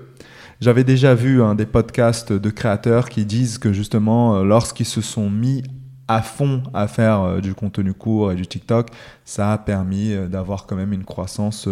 j'avais 0.65 0.83
déjà 0.83 1.15
vu 1.15 1.43
hein, 1.43 1.55
des 1.55 1.67
podcasts 1.67 2.33
de 2.33 2.51
créateurs 2.51 3.11
qui 3.11 3.27
disent 3.27 3.59
que 3.59 3.75
justement, 3.75 4.37
euh, 4.37 4.45
lorsqu'ils 4.45 4.87
se 4.87 5.03
sont 5.03 5.29
mis 5.29 5.63
à 6.09 6.23
fond 6.23 6.63
à 6.73 6.89
faire 6.89 7.21
euh, 7.21 7.41
du 7.43 7.55
contenu 7.55 7.93
court 7.93 8.33
et 8.33 8.35
du 8.35 8.47
TikTok, 8.47 8.89
ça 9.27 9.53
a 9.53 9.59
permis 9.59 10.13
euh, 10.13 10.27
d'avoir 10.27 10.65
quand 10.65 10.75
même 10.75 10.95
une 10.95 11.05
croissance 11.05 11.69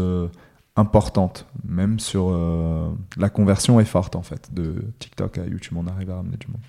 importante, 0.76 1.46
même 1.66 1.98
sur 2.00 2.38
la 3.16 3.28
conversion 3.30 3.80
est 3.80 3.86
forte 3.86 4.14
en 4.14 4.22
fait 4.22 4.52
de 4.52 4.84
TikTok 4.98 5.38
à 5.38 5.46
YouTube, 5.46 5.76
on 5.78 5.86
arrive 5.86 6.10
à 6.10 6.16
ramener 6.16 6.36
du 6.36 6.48
monde. 6.48 6.60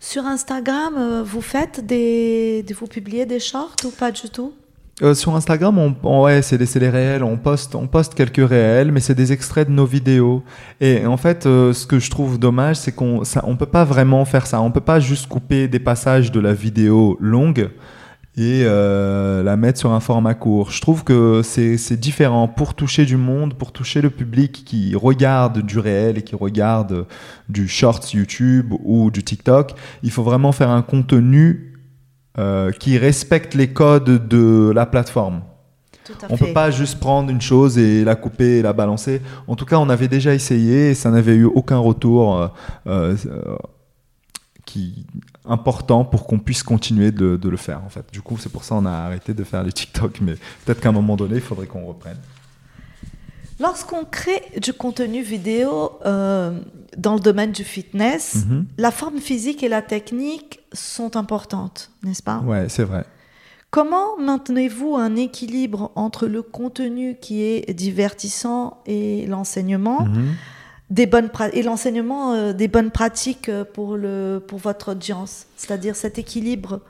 Sur 0.00 0.24
Instagram, 0.24 1.22
vous 1.24 1.40
faites 1.42 1.80
vous 1.80 2.86
publiez 2.86 3.26
des 3.26 3.40
shorts 3.40 3.76
ou 3.84 3.90
pas 3.90 4.12
du 4.12 4.30
tout? 4.30 4.54
Euh, 5.02 5.12
sur 5.12 5.36
Instagram, 5.36 5.78
on, 5.78 6.22
ouais, 6.22 6.40
c'est 6.40 6.56
des, 6.56 6.88
réels, 6.88 7.22
on 7.22 7.36
poste, 7.36 7.74
on 7.74 7.86
poste 7.86 8.14
quelques 8.14 8.48
réels, 8.48 8.92
mais 8.92 9.00
c'est 9.00 9.14
des 9.14 9.30
extraits 9.30 9.68
de 9.68 9.72
nos 9.72 9.84
vidéos. 9.84 10.42
Et 10.80 11.04
en 11.04 11.18
fait, 11.18 11.44
euh, 11.44 11.74
ce 11.74 11.86
que 11.86 11.98
je 11.98 12.10
trouve 12.10 12.38
dommage, 12.38 12.76
c'est 12.76 12.92
qu'on 12.92 13.22
on 13.42 13.56
peut 13.56 13.66
pas 13.66 13.84
vraiment 13.84 14.24
faire 14.24 14.46
ça. 14.46 14.62
On 14.62 14.70
peut 14.70 14.80
pas 14.80 14.98
juste 14.98 15.28
couper 15.28 15.68
des 15.68 15.80
passages 15.80 16.32
de 16.32 16.40
la 16.40 16.54
vidéo 16.54 17.18
longue 17.20 17.68
et 18.38 18.62
euh, 18.64 19.42
la 19.42 19.56
mettre 19.56 19.78
sur 19.78 19.92
un 19.92 20.00
format 20.00 20.32
court. 20.32 20.70
Je 20.70 20.80
trouve 20.80 21.04
que 21.04 21.42
c'est 21.42 22.00
différent 22.00 22.48
pour 22.48 22.72
toucher 22.72 23.04
du 23.04 23.18
monde, 23.18 23.52
pour 23.52 23.72
toucher 23.72 24.00
le 24.00 24.08
public 24.08 24.62
qui 24.64 24.94
regarde 24.94 25.60
du 25.60 25.78
réel 25.78 26.16
et 26.16 26.22
qui 26.22 26.36
regarde 26.36 27.06
du 27.50 27.68
shorts 27.68 28.14
YouTube 28.14 28.72
ou 28.82 29.10
du 29.10 29.22
TikTok. 29.22 29.74
Il 30.02 30.10
faut 30.10 30.22
vraiment 30.22 30.52
faire 30.52 30.70
un 30.70 30.82
contenu 30.82 31.75
euh, 32.38 32.70
qui 32.70 32.98
respecte 32.98 33.54
les 33.54 33.72
codes 33.72 34.28
de 34.28 34.70
la 34.74 34.84
plateforme. 34.84 35.40
on 36.28 36.34
ne 36.34 36.38
peut 36.38 36.52
pas 36.52 36.70
juste 36.70 37.00
prendre 37.00 37.30
une 37.30 37.40
chose 37.40 37.78
et 37.78 38.04
la 38.04 38.14
couper 38.14 38.58
et 38.58 38.62
la 38.62 38.74
balancer. 38.74 39.22
En 39.46 39.56
tout 39.56 39.64
cas, 39.64 39.78
on 39.78 39.88
avait 39.88 40.08
déjà 40.08 40.34
essayé 40.34 40.90
et 40.90 40.94
ça 40.94 41.10
n'avait 41.10 41.34
eu 41.34 41.46
aucun 41.46 41.78
retour 41.78 42.36
euh, 42.36 42.48
euh, 42.86 43.16
qui 44.66 45.06
important 45.46 46.04
pour 46.04 46.26
qu'on 46.26 46.38
puisse 46.38 46.62
continuer 46.62 47.10
de, 47.10 47.48
le 47.48 47.56
faire. 47.56 47.82
En 47.86 47.88
fait, 47.88 48.04
du 48.12 48.20
coup, 48.20 48.36
c'est 48.38 48.52
pour 48.52 48.64
ça 48.64 48.74
qu'on 48.74 48.84
a 48.84 48.90
arrêté 48.90 49.32
de 49.32 49.42
faire 49.42 49.62
les 49.62 49.72
TikTok, 49.72 50.20
mais 50.20 50.34
peut-être 50.64 50.80
qu'à 50.80 50.90
un 50.90 50.92
moment 50.92 51.16
donné, 51.16 51.36
il 51.36 51.40
faudrait 51.40 51.66
qu'on 51.66 51.86
reprenne. 51.86 52.18
Lorsqu'on 53.58 54.04
crée 54.04 54.42
du 54.60 54.74
contenu 54.74 55.22
vidéo 55.22 55.92
dans 56.04 57.14
le 57.14 57.20
domaine 57.20 57.52
du 57.52 57.64
fitness, 57.64 58.44
mhm. 58.46 58.66
la 58.76 58.90
forme 58.90 59.20
physique 59.20 59.62
et 59.62 59.68
la 59.70 59.80
technique 59.80 60.60
sont 60.76 61.16
importantes, 61.16 61.90
n'est-ce 62.02 62.22
pas? 62.22 62.38
Ouais, 62.38 62.68
c'est 62.68 62.84
vrai. 62.84 63.04
Comment 63.70 64.16
maintenez-vous 64.18 64.96
un 64.96 65.16
équilibre 65.16 65.90
entre 65.96 66.26
le 66.26 66.42
contenu 66.42 67.16
qui 67.20 67.42
est 67.42 67.72
divertissant 67.74 68.78
et 68.86 69.26
l'enseignement 69.26 70.04
mhm. 70.04 70.34
des 70.90 71.06
bonnes 71.06 71.30
et 71.52 71.62
l'enseignement 71.62 72.32
euh, 72.32 72.52
des 72.52 72.68
bonnes 72.68 72.90
pratiques 72.90 73.50
pour 73.74 73.96
le 73.96 74.42
pour 74.46 74.58
votre 74.58 74.92
audience, 74.92 75.46
c'est-à-dire 75.56 75.96
cet 75.96 76.18
équilibre, 76.18 76.80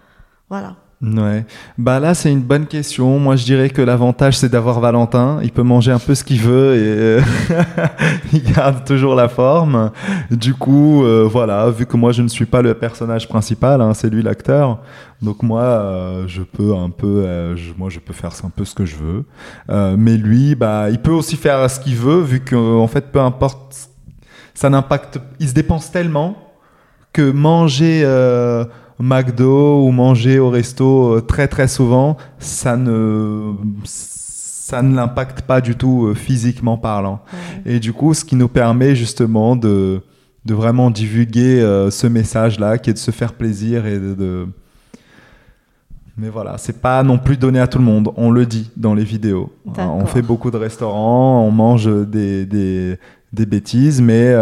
voilà. 0.48 0.76
Ouais. 1.02 1.44
Bah 1.76 2.00
là, 2.00 2.14
c'est 2.14 2.32
une 2.32 2.40
bonne 2.40 2.66
question. 2.66 3.18
Moi, 3.18 3.36
je 3.36 3.44
dirais 3.44 3.68
que 3.68 3.82
l'avantage, 3.82 4.38
c'est 4.38 4.48
d'avoir 4.48 4.80
Valentin. 4.80 5.40
Il 5.42 5.52
peut 5.52 5.62
manger 5.62 5.92
un 5.92 5.98
peu 5.98 6.14
ce 6.14 6.24
qu'il 6.24 6.40
veut 6.40 6.74
et 6.74 6.78
euh, 6.82 7.20
il 8.32 8.42
garde 8.42 8.82
toujours 8.86 9.14
la 9.14 9.28
forme. 9.28 9.90
Du 10.30 10.54
coup, 10.54 11.04
euh, 11.04 11.28
voilà, 11.30 11.68
vu 11.68 11.84
que 11.84 11.98
moi, 11.98 12.12
je 12.12 12.22
ne 12.22 12.28
suis 12.28 12.46
pas 12.46 12.62
le 12.62 12.72
personnage 12.72 13.28
principal, 13.28 13.82
hein, 13.82 13.92
c'est 13.92 14.08
lui 14.08 14.22
l'acteur. 14.22 14.80
Donc 15.20 15.42
moi, 15.42 15.62
euh, 15.62 16.24
je 16.28 16.40
peux 16.40 16.74
un 16.74 16.88
peu, 16.88 17.26
moi, 17.76 17.90
je 17.90 17.98
peux 17.98 18.14
faire 18.14 18.32
un 18.42 18.50
peu 18.50 18.64
ce 18.64 18.74
que 18.74 18.86
je 18.86 18.96
veux. 18.96 19.96
mais 19.98 20.16
lui, 20.16 20.54
bah, 20.54 20.88
il 20.88 20.98
peut 20.98 21.12
aussi 21.12 21.36
faire 21.36 21.70
ce 21.70 21.78
qu'il 21.78 21.96
veut, 21.96 22.22
vu 22.22 22.40
qu'en 22.40 22.88
fait, 22.88 23.12
peu 23.12 23.20
importe, 23.20 23.90
ça 24.54 24.70
n'impacte. 24.70 25.18
Il 25.40 25.48
se 25.48 25.54
dépense 25.54 25.92
tellement 25.92 26.36
que 27.12 27.30
manger 27.30 28.02
McDo 28.98 29.86
ou 29.86 29.90
manger 29.90 30.38
au 30.38 30.50
resto 30.50 31.14
euh, 31.14 31.20
très 31.20 31.48
très 31.48 31.68
souvent, 31.68 32.16
ça 32.38 32.76
ne 32.76 33.52
ça 33.84 34.82
ne 34.82 34.96
l'impacte 34.96 35.42
pas 35.42 35.60
du 35.60 35.76
tout 35.76 36.06
euh, 36.06 36.14
physiquement 36.14 36.76
parlant. 36.76 37.20
Et 37.64 37.78
du 37.78 37.92
coup, 37.92 38.14
ce 38.14 38.24
qui 38.24 38.34
nous 38.34 38.48
permet 38.48 38.96
justement 38.96 39.54
de, 39.54 40.00
de 40.44 40.54
vraiment 40.54 40.90
divulguer 40.90 41.60
euh, 41.60 41.90
ce 41.90 42.06
message-là, 42.08 42.78
qui 42.78 42.90
est 42.90 42.94
de 42.94 42.98
se 42.98 43.12
faire 43.12 43.34
plaisir 43.34 43.86
et 43.86 43.98
de, 43.98 44.48
Mais 46.16 46.30
voilà, 46.30 46.58
c'est 46.58 46.80
pas 46.80 47.02
non 47.04 47.18
plus 47.18 47.36
donné 47.36 47.60
à 47.60 47.68
tout 47.68 47.78
le 47.78 47.84
monde. 47.84 48.10
On 48.16 48.30
le 48.30 48.44
dit 48.44 48.70
dans 48.76 48.94
les 48.94 49.04
vidéos. 49.04 49.52
On 49.76 50.06
fait 50.06 50.22
beaucoup 50.22 50.50
de 50.50 50.56
restaurants, 50.56 51.46
on 51.46 51.50
mange 51.52 51.86
des, 52.06 52.44
des, 52.44 52.98
des 53.32 53.46
bêtises, 53.46 54.00
mais 54.00 54.34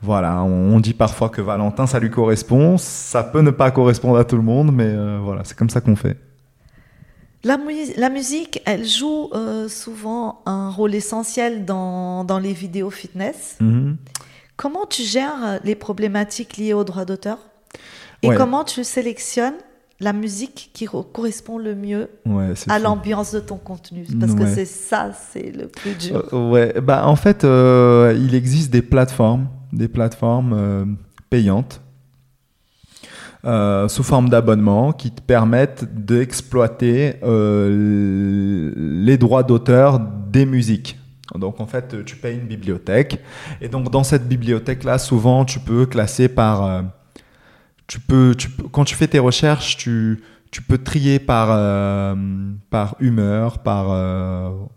voilà, 0.00 0.42
on, 0.44 0.78
dit 0.78 0.94
parfois 0.94 1.28
que 1.28 1.40
Valentin, 1.40 1.86
ça 1.86 1.98
lui 1.98 2.10
correspond. 2.10 2.78
Ça 2.78 3.24
peut 3.24 3.40
ne 3.40 3.50
pas 3.50 3.70
correspondre 3.70 4.16
à 4.18 4.24
tout 4.24 4.36
le 4.36 4.42
monde, 4.42 4.72
mais 4.72 4.86
euh, 4.86 5.18
voilà, 5.22 5.42
c'est 5.44 5.56
comme 5.56 5.70
ça 5.70 5.80
qu'on 5.80 5.96
fait. 5.96 6.16
La, 7.42 7.58
la, 7.96 8.10
musique, 8.10 8.62
elle 8.64 8.84
joue 8.84 9.30
euh, 9.32 9.68
souvent 9.68 10.42
un 10.46 10.70
rôle 10.70 10.94
essentiel 10.94 11.64
dans, 11.64 12.24
dans 12.24 12.38
les 12.38 12.52
vidéos 12.52 12.90
fitness. 12.90 13.56
Mhm. 13.60 13.96
Comment 14.56 14.86
tu 14.86 15.02
gères 15.02 15.60
les 15.64 15.74
problématiques 15.74 16.56
liées 16.56 16.74
aux 16.74 16.84
droits 16.84 17.04
d'auteur? 17.04 17.38
Et 18.22 18.34
comment 18.34 18.64
tu 18.64 18.82
sélectionnes 18.82 19.54
la 20.00 20.12
musique 20.12 20.70
qui 20.74 20.86
correspond 20.86 21.58
le 21.58 21.76
mieux 21.76 22.08
à 22.68 22.80
l'ambiance 22.80 23.32
de 23.32 23.38
ton 23.38 23.56
contenu? 23.56 24.04
Parce 24.18 24.34
que 24.34 24.46
c'est 24.46 24.64
ça, 24.64 25.12
c'est 25.32 25.52
le 25.56 25.68
plus 25.68 25.94
dur. 25.94 26.28
Euh, 26.32 26.50
ouais, 26.50 26.80
bah, 26.80 27.06
en 27.06 27.14
fait, 27.14 27.44
il 27.44 28.34
existe 28.34 28.72
des 28.72 28.82
plateformes 28.82 29.46
des 29.72 29.88
plateformes 29.88 30.52
euh, 30.52 30.84
payantes 31.30 31.80
euh, 33.44 33.88
sous 33.88 34.02
forme 34.02 34.28
d'abonnement 34.28 34.92
qui 34.92 35.10
te 35.10 35.20
permettent 35.20 35.84
d'exploiter 35.94 37.14
euh, 37.22 38.72
les 38.76 39.16
droits 39.16 39.42
d'auteur 39.42 40.00
des 40.00 40.46
musiques. 40.46 40.98
Donc 41.34 41.60
en 41.60 41.66
fait, 41.66 42.04
tu 42.04 42.16
payes 42.16 42.38
une 42.38 42.46
bibliothèque 42.46 43.22
et 43.60 43.68
donc 43.68 43.90
dans 43.90 44.02
cette 44.02 44.26
bibliothèque 44.26 44.82
là, 44.82 44.98
souvent 44.98 45.44
tu 45.44 45.60
peux 45.60 45.84
classer 45.84 46.28
par, 46.28 46.84
tu 47.86 48.00
peux, 48.00 48.34
quand 48.72 48.84
tu 48.84 48.94
fais 48.94 49.06
tes 49.08 49.18
recherches, 49.18 49.76
tu 49.76 50.22
tu 50.50 50.62
peux 50.62 50.78
trier 50.78 51.18
par, 51.18 51.48
par 52.70 52.96
humeur, 53.00 53.58
par 53.58 53.88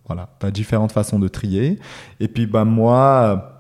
voilà, 0.06 0.28
tu 0.42 0.46
as 0.46 0.52
différentes 0.52 0.92
façons 0.92 1.20
de 1.20 1.30
trier. 1.30 1.80
Et 2.20 2.28
puis 2.28 2.46
bah 2.46 2.66
moi, 2.66 3.51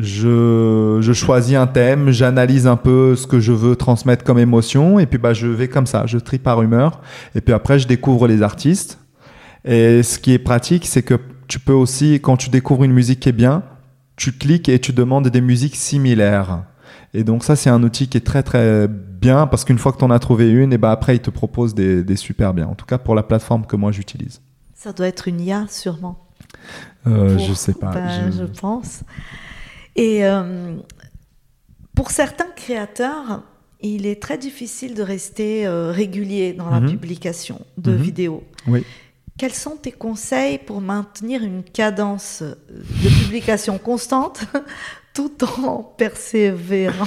je, 0.00 1.12
choisis 1.12 1.56
un 1.56 1.66
thème, 1.66 2.10
j'analyse 2.10 2.66
un 2.66 2.76
peu 2.76 3.16
ce 3.16 3.26
que 3.26 3.40
je 3.40 3.52
veux 3.52 3.76
transmettre 3.76 4.24
comme 4.24 4.38
émotion, 4.38 4.98
et 4.98 5.06
puis 5.06 5.18
bah, 5.18 5.32
je 5.32 5.46
vais 5.46 5.68
comme 5.68 5.86
ça, 5.86 6.06
je 6.06 6.18
trie 6.18 6.38
par 6.38 6.62
humeur, 6.62 7.00
et 7.34 7.40
puis 7.40 7.54
après 7.54 7.78
je 7.78 7.88
découvre 7.88 8.26
les 8.26 8.42
artistes. 8.42 8.98
Et 9.64 10.02
ce 10.02 10.18
qui 10.18 10.32
est 10.32 10.38
pratique, 10.38 10.86
c'est 10.86 11.02
que 11.02 11.14
tu 11.48 11.58
peux 11.58 11.72
aussi, 11.72 12.20
quand 12.20 12.36
tu 12.36 12.50
découvres 12.50 12.84
une 12.84 12.92
musique 12.92 13.20
qui 13.20 13.28
est 13.28 13.32
bien, 13.32 13.62
tu 14.16 14.32
cliques 14.32 14.68
et 14.68 14.78
tu 14.78 14.92
demandes 14.92 15.28
des 15.28 15.40
musiques 15.40 15.76
similaires. 15.76 16.64
Et 17.12 17.24
donc 17.24 17.42
ça, 17.42 17.56
c'est 17.56 17.70
un 17.70 17.82
outil 17.82 18.08
qui 18.08 18.16
est 18.18 18.26
très 18.26 18.42
très 18.42 18.88
bien, 18.88 19.46
parce 19.46 19.64
qu'une 19.64 19.78
fois 19.78 19.92
que 19.92 19.98
tu 19.98 20.04
en 20.04 20.10
as 20.10 20.18
trouvé 20.18 20.50
une, 20.50 20.72
et 20.72 20.78
bah 20.78 20.92
après, 20.92 21.16
il 21.16 21.20
te 21.20 21.30
propose 21.30 21.74
des, 21.74 22.04
des 22.04 22.16
super 22.16 22.54
bien. 22.54 22.66
En 22.68 22.74
tout 22.74 22.86
cas, 22.86 22.98
pour 22.98 23.14
la 23.14 23.22
plateforme 23.22 23.66
que 23.66 23.76
moi 23.76 23.90
j'utilise. 23.90 24.40
Ça 24.74 24.92
doit 24.92 25.08
être 25.08 25.28
une 25.28 25.40
IA, 25.40 25.66
sûrement. 25.68 26.29
Euh, 27.06 27.38
je 27.38 27.52
sais 27.52 27.74
pas. 27.74 27.92
Ben, 27.92 28.30
je... 28.30 28.44
pense. 28.44 29.00
Et 29.96 30.24
euh, 30.24 30.76
pour 31.94 32.10
certains 32.10 32.50
créateurs, 32.56 33.42
il 33.80 34.06
est 34.06 34.20
très 34.20 34.38
difficile 34.38 34.94
de 34.94 35.02
rester 35.02 35.66
euh, 35.66 35.90
régulier 35.90 36.52
dans 36.52 36.68
la 36.70 36.80
mhm. 36.80 36.90
publication 36.90 37.60
de 37.78 37.92
mhm. 37.92 38.02
vidéos. 38.02 38.44
Oui. 38.66 38.84
Quels 39.38 39.54
sont 39.54 39.76
tes 39.76 39.92
conseils 39.92 40.58
pour 40.58 40.82
maintenir 40.82 41.42
une 41.42 41.62
cadence 41.62 42.42
de 42.42 43.22
publication 43.22 43.78
constante 43.78 44.44
tout 45.20 45.44
en 45.44 45.82
persévérant, 45.82 47.06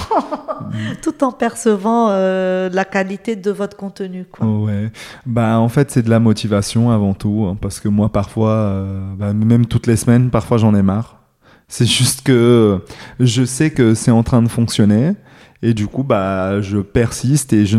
tout 1.02 1.23
en 1.23 1.32
percevant 1.32 2.08
euh, 2.10 2.69
la 2.69 2.86
qualité 2.86 3.36
de 3.36 3.52
votre 3.52 3.76
contenu. 3.76 4.26
Quoi. 4.26 4.45
Ouais. 4.45 4.91
Bah, 5.26 5.60
en 5.60 5.69
fait, 5.69 5.91
c'est 5.91 6.04
de 6.04 6.10
la 6.10 6.19
motivation 6.19 6.91
avant 6.91 7.13
tout, 7.13 7.47
hein, 7.49 7.58
parce 7.60 7.80
que 7.80 7.88
moi, 7.88 8.10
parfois, 8.10 8.52
euh, 8.52 9.13
bah, 9.15 9.34
même 9.34 9.65
toutes 9.65 9.88
les 9.88 9.95
semaines, 9.95 10.30
parfois, 10.30 10.58
j'en 10.58 10.76
ai 10.76 10.82
marre. 10.82 11.19
C'est 11.67 11.86
juste 11.86 12.21
que 12.23 12.82
je 13.19 13.45
sais 13.45 13.71
que 13.71 13.95
c'est 13.95 14.12
en 14.12 14.23
train 14.23 14.41
de 14.41 14.47
fonctionner, 14.47 15.13
et 15.62 15.73
du 15.73 15.88
coup, 15.88 16.04
bah, 16.04 16.62
je 16.62 16.80
persiste 16.80 17.54
et 17.54 17.65
je 17.65 17.78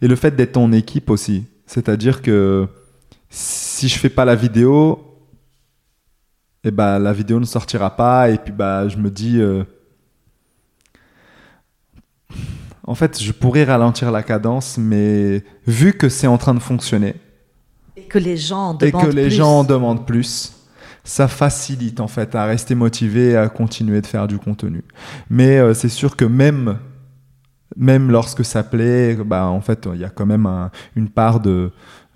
et 0.00 0.08
le 0.08 0.16
fait 0.16 0.34
d'être 0.34 0.56
en 0.56 0.72
équipe 0.72 1.10
aussi, 1.10 1.44
c'est-à-dire 1.66 2.22
que 2.22 2.66
si 3.28 3.88
je 3.88 3.98
fais 3.98 4.08
pas 4.08 4.24
la 4.24 4.36
vidéo, 4.36 5.09
et 6.64 6.70
bah 6.70 6.98
la 6.98 7.12
vidéo 7.12 7.40
ne 7.40 7.44
sortira 7.44 7.96
pas 7.96 8.30
et 8.30 8.38
puis 8.38 8.52
bah 8.52 8.88
je 8.88 8.96
me 8.96 9.10
dis 9.10 9.40
euh, 9.40 9.64
en 12.84 12.94
fait 12.94 13.22
je 13.22 13.32
pourrais 13.32 13.64
ralentir 13.64 14.10
la 14.10 14.22
cadence 14.22 14.76
mais 14.78 15.42
vu 15.66 15.94
que 15.94 16.08
c'est 16.08 16.26
en 16.26 16.38
train 16.38 16.54
de 16.54 16.60
fonctionner 16.60 17.14
et 17.96 18.02
que 18.02 18.18
les 18.18 18.36
gens 18.36 18.70
en 18.70 18.74
demandent 18.74 19.04
et 19.04 19.06
que 19.06 19.14
les 19.14 19.30
gens 19.30 19.60
en 19.60 19.64
demandent 19.64 20.06
plus 20.06 20.54
ça 21.04 21.28
facilite 21.28 22.00
en 22.00 22.08
fait 22.08 22.34
à 22.34 22.44
rester 22.44 22.74
motivé 22.74 23.36
à 23.36 23.48
continuer 23.48 24.00
de 24.00 24.06
faire 24.06 24.28
du 24.28 24.38
contenu. 24.38 24.84
Mais 25.28 25.58
euh, 25.58 25.74
c'est 25.74 25.88
sûr 25.88 26.16
que 26.16 26.24
même 26.24 26.78
même 27.76 28.10
lorsque 28.10 28.44
ça 28.44 28.62
plaît 28.62 29.14
bah 29.14 29.46
en 29.46 29.60
fait 29.60 29.88
il 29.94 30.00
y 30.00 30.04
a 30.04 30.10
quand 30.10 30.26
même 30.26 30.48
une 30.96 31.08
part 31.08 31.40
de 31.40 31.70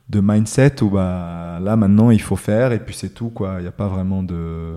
de 0.09 0.21
mindset 0.21 0.83
où 0.83 0.90
bah, 0.90 1.59
là 1.62 1.77
maintenant 1.77 2.11
il 2.11 2.21
faut 2.21 2.37
faire 2.37 2.73
et 2.73 2.79
puis 2.79 2.95
c'est 2.95 3.11
tout 3.11 3.31
quoi. 3.31 3.57
Il 3.59 3.62
n'y 3.62 3.69
a 3.69 3.73
pas 3.73 3.88
vraiment 3.88 4.23
de. 4.23 4.75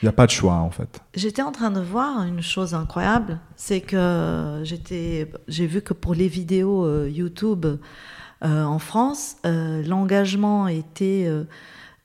Il 0.00 0.04
n'y 0.04 0.08
a 0.08 0.12
pas 0.12 0.26
de 0.26 0.30
choix 0.30 0.54
en 0.54 0.70
fait. 0.70 1.00
J'étais 1.14 1.42
en 1.42 1.50
train 1.50 1.70
de 1.70 1.80
voir 1.80 2.22
une 2.22 2.40
chose 2.40 2.74
incroyable, 2.74 3.40
c'est 3.56 3.80
que 3.80 4.60
j'étais, 4.62 5.30
j'ai 5.48 5.66
vu 5.66 5.82
que 5.82 5.92
pour 5.92 6.14
les 6.14 6.28
vidéos 6.28 6.84
euh, 6.84 7.10
YouTube 7.10 7.66
euh, 7.66 8.62
en 8.62 8.78
France, 8.78 9.36
euh, 9.44 9.82
l'engagement 9.82 10.68
était 10.68 11.28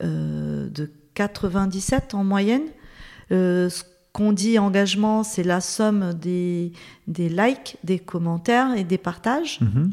de 0.02 0.92
97 1.14 2.16
en 2.16 2.24
moyenne. 2.24 2.64
ce 3.30 3.84
qu'on 4.12 4.32
dit 4.32 4.58
engagement, 4.58 5.24
c'est 5.24 5.44
la 5.44 5.62
somme 5.62 6.14
des, 6.14 6.72
des 7.08 7.30
likes, 7.30 7.78
des 7.84 8.00
commentaires 8.00 8.76
et 8.76 8.84
des 8.84 8.98
partages. 8.98 9.60
Mm-hmm. 9.60 9.92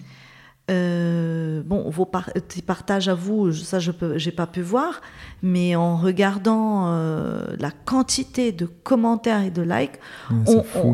Euh, 0.71 1.63
bon, 1.65 1.91
vos 1.91 2.07
partages 2.07 3.09
à 3.09 3.15
vous, 3.15 3.53
ça 3.53 3.81
je 3.81 3.91
n'ai 3.91 4.33
pas 4.33 4.47
pu 4.47 4.61
voir, 4.61 5.01
mais 5.43 5.75
en 5.75 5.97
regardant 5.97 6.87
euh, 6.87 7.45
la 7.59 7.71
quantité 7.71 8.53
de 8.53 8.67
commentaires 8.67 9.43
et 9.43 9.51
de 9.51 9.63
likes, 9.63 9.99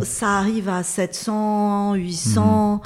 ça 0.02 0.38
arrive 0.38 0.68
à 0.68 0.82
700, 0.82 1.94
800, 1.94 2.74
mhm. 2.74 2.80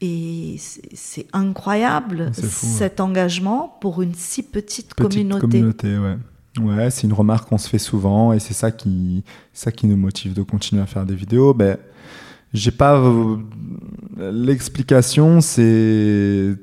et 0.00 0.56
c'est 0.58 1.26
incroyable 1.32 2.32
cet 2.34 2.98
engagement 2.98 3.76
pour 3.80 4.02
une 4.02 4.14
si 4.14 4.42
petite, 4.42 4.94
petite 4.94 4.94
communauté. 4.94 5.40
communauté 5.40 5.98
ouais. 5.98 6.16
Ouais, 6.60 6.90
c'est 6.90 7.04
une 7.06 7.14
remarque 7.14 7.48
qu'on 7.48 7.56
se 7.56 7.68
fait 7.68 7.78
souvent 7.78 8.34
et 8.34 8.38
c'est 8.38 8.52
ça 8.52 8.70
qui, 8.70 9.24
ça 9.54 9.72
qui 9.72 9.86
nous 9.86 9.96
motive 9.96 10.34
de 10.34 10.42
continuer 10.42 10.82
à 10.82 10.86
faire 10.86 11.06
des 11.06 11.14
vidéos. 11.14 11.54
Ben, 11.54 11.78
j'ai 12.52 12.70
pas 12.70 12.98
euh, 12.98 13.36
l'explication, 14.18 15.40
c'est 15.40 16.54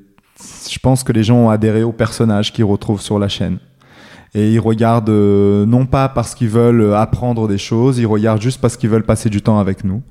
je 0.70 0.78
pense 0.80 1.02
que 1.02 1.12
les 1.12 1.22
gens 1.22 1.36
ont 1.36 1.50
adhéré 1.50 1.82
au 1.82 1.92
personnage 1.92 2.52
qu'ils 2.52 2.64
retrouvent 2.64 3.02
sur 3.02 3.18
la 3.18 3.28
chaîne. 3.28 3.58
Et 4.32 4.52
ils 4.52 4.60
regardent 4.60 5.10
euh, 5.10 5.66
non 5.66 5.86
pas 5.86 6.08
parce 6.08 6.36
qu'ils 6.36 6.48
veulent 6.48 6.94
apprendre 6.94 7.48
des 7.48 7.58
choses, 7.58 7.98
ils 7.98 8.06
regardent 8.06 8.40
juste 8.40 8.60
parce 8.60 8.76
qu'ils 8.76 8.88
veulent 8.88 9.04
passer 9.04 9.28
du 9.28 9.42
temps 9.42 9.58
avec 9.58 9.82
nous. 9.82 10.02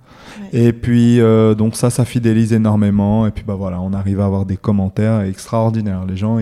Et 0.52 0.74
puis 0.74 1.22
euh, 1.22 1.56
donc 1.56 1.76
ça, 1.76 1.90
ça 1.90 2.04
fidélise 2.04 2.52
énormément. 2.52 3.26
Et 3.26 3.32
puis 3.32 3.46
bah 3.48 3.56
voilà, 3.56 3.80
on 3.80 3.94
arrive 3.94 4.20
à 4.20 4.26
avoir 4.26 4.46
des 4.46 4.58
commentaires 4.58 5.22
extraordinaires. 5.22 6.06
Les 6.06 6.18
gens, 6.18 6.40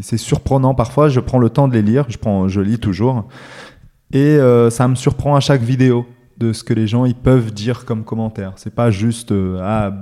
c'est 0.00 0.16
surprenant 0.16 0.74
parfois. 0.74 1.10
Je 1.10 1.20
prends 1.20 1.38
le 1.38 1.50
temps 1.50 1.68
de 1.68 1.74
les 1.74 1.82
lire. 1.82 2.06
Je 2.08 2.16
prends, 2.16 2.48
je 2.48 2.62
lis 2.62 2.78
toujours. 2.78 3.28
Et 4.12 4.38
ça 4.70 4.88
me 4.88 4.94
surprend 4.94 5.36
à 5.36 5.40
chaque 5.40 5.60
vidéo 5.60 6.06
de 6.38 6.52
ce 6.52 6.62
que 6.62 6.72
les 6.72 6.86
gens 6.86 7.04
ils 7.04 7.14
peuvent 7.14 7.52
dire 7.52 7.84
comme 7.84 8.04
commentaire. 8.04 8.52
C'est 8.56 8.74
pas 8.74 8.90
juste 8.90 9.32
euh, 9.32 9.58
ah 9.60 9.92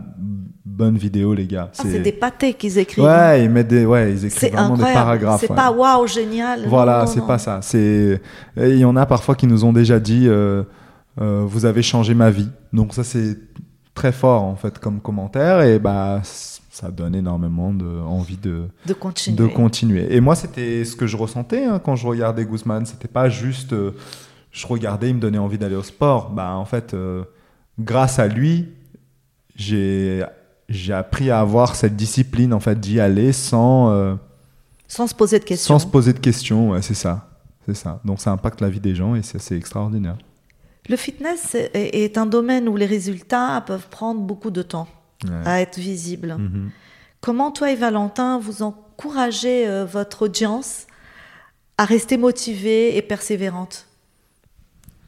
bonne 0.65 0.99
vidéo 0.99 1.33
les 1.33 1.47
gars. 1.47 1.71
Ah, 1.79 1.83
c'est 1.83 2.01
des 2.01 2.13
pâtés 2.13 2.55
qu'ils 2.55 2.79
écrivent. 2.79 3.05
Ouais, 3.05 3.45
ils 3.45 3.51
mettent 3.51 3.69
des 3.69 3.87
ouais, 3.87 4.13
ils 4.13 4.27
écrivent 4.27 4.53
vraiment 4.53 4.77
des 4.77 4.83
paragraphes. 4.83 5.41
C'est 5.41 5.55
pas 5.55 5.71
waouh 5.71 6.07
génial. 6.07 6.67
Voilà, 6.67 7.07
c'est 7.07 7.27
pas 7.27 7.39
ça. 7.39 7.61
C'est 7.63 8.21
il 8.57 8.79
y 8.79 8.85
en 8.85 8.97
a 8.97 9.07
parfois 9.07 9.35
qui 9.35 9.47
nous 9.47 9.65
ont 9.65 9.73
déjà 9.73 9.99
dit 9.99 10.27
euh, 10.29 10.65
euh, 11.21 11.45
vous 11.47 11.65
avez 11.65 11.83
changé 11.83 12.15
ma 12.15 12.31
vie. 12.31 12.51
Donc 12.73 12.93
ça 12.93 13.05
c'est 13.05 13.39
très 13.95 14.13
fort 14.13 14.43
en 14.43 14.57
fait 14.57 14.79
comme 14.79 15.01
commentaire 15.01 15.63
et 15.63 15.79
bah 15.79 16.21
ça 16.71 16.91
donne 16.91 17.15
énormément 17.15 17.73
de 17.73 17.87
envie 17.87 18.37
de, 18.37 18.65
de 18.85 18.93
continuer. 18.93 19.39
De 19.39 19.47
continuer. 19.47 20.15
Et 20.15 20.21
moi, 20.21 20.35
c'était 20.35 20.85
ce 20.85 20.95
que 20.95 21.07
je 21.07 21.17
ressentais 21.17 21.65
hein, 21.65 21.81
quand 21.83 21.97
je 21.97 22.07
regardais 22.07 22.45
Guzman. 22.45 22.85
C'était 22.85 23.09
pas 23.09 23.31
juste 23.31 23.75
je 24.57 24.67
regardais, 24.67 25.11
il 25.11 25.17
me 25.17 25.21
donnait 25.21 25.39
envie 25.39 25.59
d'aller 25.59 25.77
au 25.77 25.83
sport. 25.83 26.31
Bah, 26.31 26.55
en 26.55 26.65
fait, 26.65 26.95
euh, 26.95 27.25
grâce 27.79 28.19
à 28.19 28.27
lui, 28.27 28.71
j'ai 29.55 30.25
j'ai 30.69 30.95
appris 30.95 31.31
à 31.31 31.41
avoir 31.41 31.77
cette 31.77 31.95
discipline 31.95 32.53
en 32.53 32.59
fait 32.59 32.81
d'y 32.81 32.99
aller 32.99 33.33
sans 33.33 33.91
euh, 33.91 34.15
sans 34.89 35.07
se 35.07 35.15
poser 35.15 35.39
de 35.39 35.45
questions. 35.45 35.75
Sans 35.75 35.79
se 35.79 35.87
poser 35.87 36.15
de 36.15 36.19
questions, 36.19 36.71
ouais, 36.71 36.81
c'est 36.81 36.95
ça, 36.95 37.29
c'est 37.67 37.75
ça. 37.75 38.01
Donc 38.05 38.19
ça 38.19 38.33
impacte 38.33 38.63
la 38.63 38.71
vie 38.71 38.81
des 38.81 38.95
gens 38.95 39.15
et 39.15 39.23
c'est 39.23 39.37
assez 39.37 39.57
extraordinaire. 39.57 40.17
Le 40.89 40.97
fitness 40.97 41.55
est 41.75 42.17
un 42.17 42.27
domaine 42.27 42.69
où 42.69 42.77
les 42.77 42.87
résultats 42.87 43.63
peuvent 43.67 43.89
prendre 43.91 44.21
beaucoup 44.21 44.51
de 44.51 44.63
temps 44.63 44.89
à 45.45 45.61
être 45.61 45.79
visibles. 45.79 46.37
Mm-hmm. 46.39 46.69
Comment 47.21 47.51
toi 47.51 47.73
et 47.73 47.77
Valentin 47.77 48.39
vous 48.39 48.63
encouragez 48.63 49.67
euh, 49.67 49.85
votre 49.85 50.23
audience 50.23 50.87
à 51.77 51.85
rester 51.85 52.17
motivée 52.17 52.97
et 52.97 53.03
persévérante? 53.03 53.87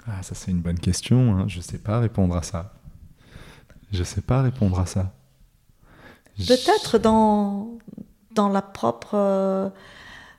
Ah, 0.08 0.22
ça 0.22 0.34
c'est 0.34 0.50
une 0.50 0.60
bonne 0.60 0.78
question. 0.78 1.36
Hein. 1.36 1.44
Je 1.48 1.58
ne 1.58 1.62
sais 1.62 1.78
pas 1.78 1.98
répondre 2.00 2.36
à 2.36 2.42
ça. 2.42 2.72
Je 3.92 4.00
ne 4.00 4.04
sais 4.04 4.20
pas 4.20 4.42
répondre 4.42 4.78
à 4.78 4.86
ça. 4.86 5.12
Peut-être 6.36 6.98
dans, 6.98 7.78
dans 8.34 8.48
la 8.48 8.62
propre... 8.62 9.14
Euh, 9.14 9.68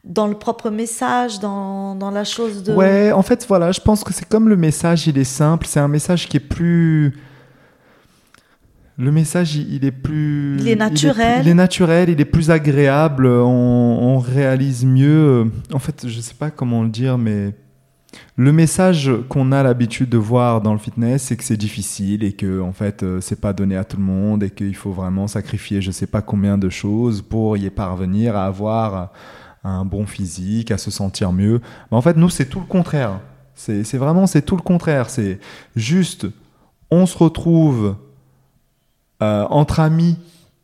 dans 0.06 0.28
le 0.28 0.36
propre 0.36 0.70
message, 0.70 1.40
dans, 1.40 1.94
dans, 1.94 2.10
la 2.10 2.24
chose 2.24 2.64
de... 2.64 2.74
Ouais, 2.74 3.12
en 3.12 3.22
fait, 3.22 3.46
voilà, 3.48 3.74
je 3.74 3.82
pense 3.82 4.02
que 4.04 4.14
c'est 4.14 4.28
comme 4.28 4.48
le 4.48 4.56
message, 4.56 5.08
il 5.08 5.18
est 5.18 5.26
simple, 5.26 5.68
c'est 5.68 5.82
un 5.82 5.90
message 5.90 6.30
qui 6.30 6.38
est 6.38 6.40
plus... 6.40 7.20
Le 8.98 9.12
message, 9.12 9.56
il, 9.56 9.84
est 9.84 9.92
plus... 9.92 10.58
Il 10.60 10.70
est 10.70 10.78
naturel. 10.78 11.42
Il 11.42 11.50
est, 11.50 11.54
naturel, 11.54 12.10
il 12.10 12.20
est 12.20 12.26
plus 12.26 12.50
agréable, 12.50 13.28
on, 13.28 13.46
on 13.46 14.20
réalise 14.20 14.86
mieux. 14.86 15.52
En 15.74 15.80
fait, 15.80 16.08
je 16.08 16.16
ne 16.16 16.22
sais 16.22 16.34
pas 16.34 16.50
comment 16.50 16.82
le 16.84 16.90
dire, 16.90 17.18
mais 17.18 17.54
le 18.36 18.52
message 18.52 19.12
qu'on 19.28 19.52
a 19.52 19.64
l'habitude 19.64 20.10
de 20.10 20.18
voir 20.18 20.62
dans 20.62 20.74
le 20.74 20.80
fitness, 20.80 21.24
c'est 21.24 21.38
que 21.38 21.44
c'est 21.44 21.58
difficile 21.58 22.24
et 22.24 22.34
que 22.34 22.62
en 22.62 22.72
fait 22.72 23.04
euh, 23.04 23.22
c'est 23.22 23.40
pas 23.40 23.54
donné 23.54 23.76
à 23.76 23.84
tout 23.84 23.98
le 23.98 24.04
monde 24.04 24.44
et 24.44 24.50
qu'il 24.50 24.76
faut 24.76 24.92
vraiment 24.92 25.28
sacrifier 25.28 25.82
je 25.82 25.92
sais 25.92 26.08
pas 26.08 26.22
combien 26.22 26.58
de 26.58 26.70
choses 26.70 27.22
pour 27.22 27.58
y 27.58 27.70
parvenir 27.70 28.36
à 28.36 28.46
avoir 28.46 29.12
un 29.64 29.84
bon 29.84 30.06
physique, 30.06 30.72
à 30.72 30.78
se 30.78 30.90
sentir 30.90 31.34
mieux. 31.34 31.62
Mais 31.92 31.98
en 31.98 32.02
fait 32.02 32.18
nous 32.18 32.30
c'est 32.30 32.46
tout 32.46 32.60
le 32.60 32.66
contraire. 32.66 33.20
C'est 33.56 33.98
vraiment 33.98 34.26
c'est 34.26 34.42
tout 34.42 34.56
le 34.56 34.62
contraire. 34.62 35.10
C'est 35.10 35.40
juste 35.76 36.26
on 36.90 37.06
se 37.06 37.18
retrouve 37.18 37.96
euh, 39.22 39.46
entre 39.50 39.82
amis 39.82 40.18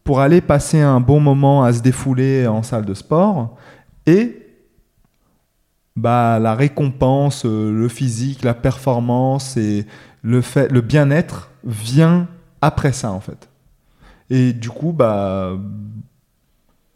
pour 0.05 0.21
aller 0.21 0.39
passer 0.39 0.79
un 0.79 1.01
bon 1.01 1.19
moment 1.19 1.63
à 1.63 1.73
se 1.73 1.81
défouler 1.81 2.47
en 2.47 2.63
salle 2.63 2.85
de 2.85 2.93
sport 2.93 3.57
et 4.05 4.44
bah, 5.95 6.39
la 6.39 6.55
récompense, 6.55 7.45
euh, 7.45 7.71
le 7.71 7.87
physique, 7.87 8.43
la 8.43 8.53
performance 8.53 9.57
et 9.57 9.85
le, 10.21 10.41
fait, 10.41 10.71
le 10.71 10.81
bien-être 10.81 11.51
vient 11.63 12.27
après 12.61 12.91
ça 12.91 13.11
en 13.11 13.19
fait. 13.19 13.49
Et 14.29 14.53
du 14.53 14.69
coup, 14.69 14.91
bah, 14.91 15.57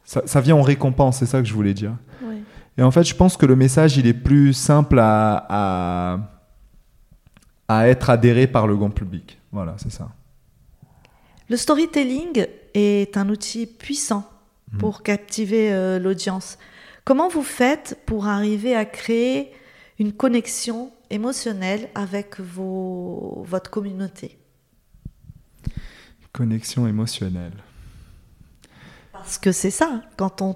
ça, 0.04 0.42
vient 0.42 0.56
en 0.56 0.64
récompense, 0.64 1.18
c'est 1.20 1.28
ça 1.28 1.42
que 1.42 1.48
je 1.48 1.54
voulais 1.54 1.74
dire. 1.74 1.94
Et 2.78 2.82
en 2.82 2.92
fait, 2.92 3.04
je 3.04 3.14
pense 3.14 3.36
que 3.36 3.46
le 3.46 3.58
message, 3.58 3.98
il 3.98 4.08
est 4.08 4.14
plus 4.14 4.54
simple 4.54 5.00
à, 5.00 5.46
à, 5.50 6.20
à 7.68 7.88
être 7.90 8.10
adhéré 8.10 8.48
par 8.48 8.68
le 8.68 8.78
grand 8.78 8.90
public. 8.90 9.38
Voilà, 9.52 9.76
c'est 9.78 9.92
ça. 9.92 10.10
Le 11.50 11.58
storytelling 11.58 12.46
est 12.74 13.18
un 13.18 13.28
outil 13.30 13.66
puissant 13.66 14.24
mmh. 14.72 14.78
pour 14.78 15.04
captiver 15.04 15.74
euh, 15.74 16.00
l'audience. 16.00 16.58
Comment 17.10 17.28
vous 17.28 17.42
faites 17.42 17.98
pour 18.06 18.28
arriver 18.28 18.76
à 18.76 18.86
créer 18.86 19.52
une 19.98 20.14
connexion 20.14 20.92
émotionnelle 21.10 21.90
avec 21.96 22.40
vos, 22.40 23.44
votre 23.48 23.72
communauté? 23.72 24.38
Connexion 26.32 26.86
émotionnelle. 26.86 27.56
Parce 29.12 29.40
que 29.40 29.52
c'est 29.52 29.72
ça, 29.72 30.04
quand 30.18 30.44
on, 30.44 30.56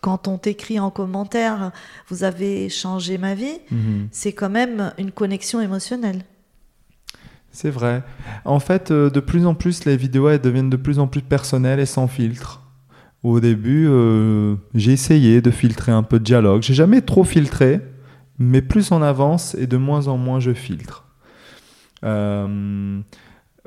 quand 0.00 0.26
on 0.26 0.38
t'écrit 0.38 0.80
en 0.80 0.90
commentaire, 0.90 1.70
vous 2.08 2.24
avez 2.24 2.70
changé 2.70 3.18
ma 3.18 3.34
vie, 3.34 3.58
mhm. 3.70 4.08
c'est 4.10 4.32
quand 4.32 4.48
même 4.48 4.94
une 4.96 5.12
connexion 5.12 5.60
émotionnelle. 5.60 6.24
C'est 7.52 7.68
vrai. 7.68 8.02
En 8.46 8.58
fait, 8.58 8.90
euh, 8.90 9.10
de 9.10 9.20
plus 9.20 9.44
en 9.44 9.54
plus, 9.54 9.84
les 9.84 9.98
vidéos 9.98 10.30
elles 10.30 10.40
deviennent 10.40 10.70
de 10.70 10.78
plus 10.78 10.98
en 10.98 11.08
plus 11.08 11.20
personnelles 11.20 11.78
et 11.78 11.84
sans 11.84 12.08
filtre. 12.08 12.62
Au 13.22 13.38
début, 13.38 13.86
euh, 13.86 14.56
j'ai 14.74 14.92
essayé 14.92 15.42
de 15.42 15.50
filtrer 15.50 15.92
un 15.92 16.02
peu 16.02 16.18
de 16.18 16.24
dialogue. 16.24 16.62
J'ai 16.62 16.74
jamais 16.74 17.02
trop 17.02 17.24
filtré, 17.24 17.80
mais 18.38 18.62
plus 18.62 18.92
on 18.92 19.02
avance 19.02 19.54
et 19.54 19.66
de 19.66 19.76
moins 19.76 20.08
en 20.08 20.16
moins 20.16 20.40
je 20.40 20.54
filtre. 20.54 21.04
Euh, 22.02 23.00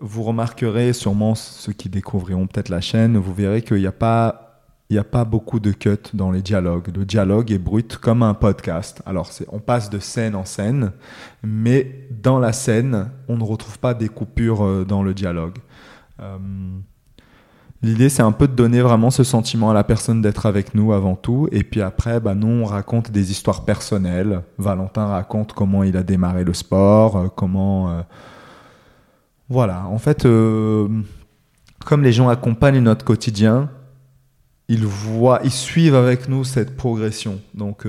vous 0.02 0.24
remarquerez 0.24 0.92
sûrement 0.94 1.36
ceux 1.36 1.74
qui 1.74 1.88
découvriront 1.88 2.48
peut-être 2.48 2.70
la 2.70 2.82
chaîne, 2.82 3.16
vous 3.18 3.34
verrez 3.34 3.62
qu'il 3.62 3.78
n'y 3.78 3.86
a 3.86 3.92
pas 3.92 5.26
beaucoup 5.26 5.60
de 5.60 5.72
cuts 5.72 5.98
dans 6.16 6.32
les 6.32 6.42
dialogues. 6.42 6.90
Le 6.96 7.06
dialogue 7.06 7.52
est 7.52 7.60
brut 7.60 7.98
comme 7.98 8.24
un 8.24 8.34
podcast. 8.34 9.04
Alors, 9.06 9.30
on 9.50 9.60
passe 9.60 9.92
de 9.92 10.00
scène 10.00 10.34
en 10.34 10.46
scène, 10.46 10.94
mais 11.44 12.08
dans 12.10 12.40
la 12.40 12.54
scène, 12.54 13.12
on 13.28 13.38
ne 13.38 13.44
retrouve 13.44 13.78
pas 13.78 13.94
des 13.94 14.10
coupures 14.10 14.64
euh, 14.64 14.84
dans 14.84 15.04
le 15.04 15.14
dialogue. 15.14 15.60
L'idée, 17.84 18.08
c'est 18.08 18.22
un 18.22 18.32
peu 18.32 18.48
de 18.48 18.54
donner 18.54 18.80
vraiment 18.80 19.12
ce 19.12 19.26
sentiment 19.26 19.70
à 19.70 19.74
la 19.74 19.84
personne 19.84 20.22
d'être 20.22 20.46
avec 20.46 20.74
nous 20.74 20.94
avant 20.94 21.16
tout. 21.16 21.50
Et 21.52 21.66
puis 21.66 21.82
après, 21.82 22.22
bah, 22.22 22.34
nous, 22.34 22.48
on 22.48 22.64
raconte 22.64 23.12
des 23.12 23.30
histoires 23.30 23.66
personnelles. 23.66 24.42
Valentin 24.58 25.06
raconte 25.08 25.52
comment 25.52 25.84
il 25.84 25.98
a 25.98 26.04
démarré 26.04 26.46
le 26.46 26.54
sport, 26.54 27.18
euh, 27.18 27.28
comment... 27.28 27.90
Euh, 27.90 28.02
voilà, 29.50 29.86
en 29.88 29.98
fait, 29.98 30.26
euh, 30.26 30.88
comme 31.86 32.04
les 32.04 32.14
gens 32.14 32.30
accompagnent 32.30 32.80
notre 32.80 33.04
quotidien, 33.04 33.70
ils 34.70 34.86
voient, 34.86 35.42
ils 35.44 35.52
suivent 35.52 35.96
avec 35.96 36.30
nous 36.30 36.46
cette 36.46 36.78
progression. 36.78 37.42
Donc, 37.54 37.86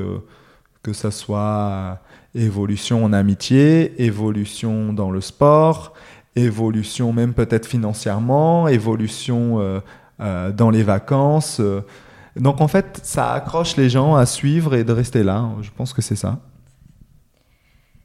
que 0.83 0.93
ça 0.93 1.13
soit 1.13 2.01
évolution 2.35 3.05
en 3.05 3.13
amitié, 3.13 4.03
évolution 4.03 4.93
dans 4.93 5.13
le 5.13 5.21
sport, 5.21 5.95
évolution 6.37 7.13
même 7.13 7.35
peut-être 7.35 7.67
financièrement, 7.67 8.69
évolution 8.69 9.61
euh, 9.61 9.81
euh, 10.21 10.53
dans 10.53 10.71
les 10.71 10.83
vacances. 10.83 11.59
Euh. 11.61 11.83
Donc 12.37 12.61
en 12.61 12.69
fait, 12.69 13.01
ça 13.03 13.33
accroche 13.33 13.77
les 13.77 13.89
gens 13.89 14.15
à 14.17 14.27
suivre 14.27 14.75
et 14.75 14.85
de 14.85 14.93
rester 14.93 15.23
là. 15.23 15.51
Je 15.63 15.71
pense 15.77 15.93
que 15.93 16.03
c'est 16.03 16.17
ça. 16.17 16.41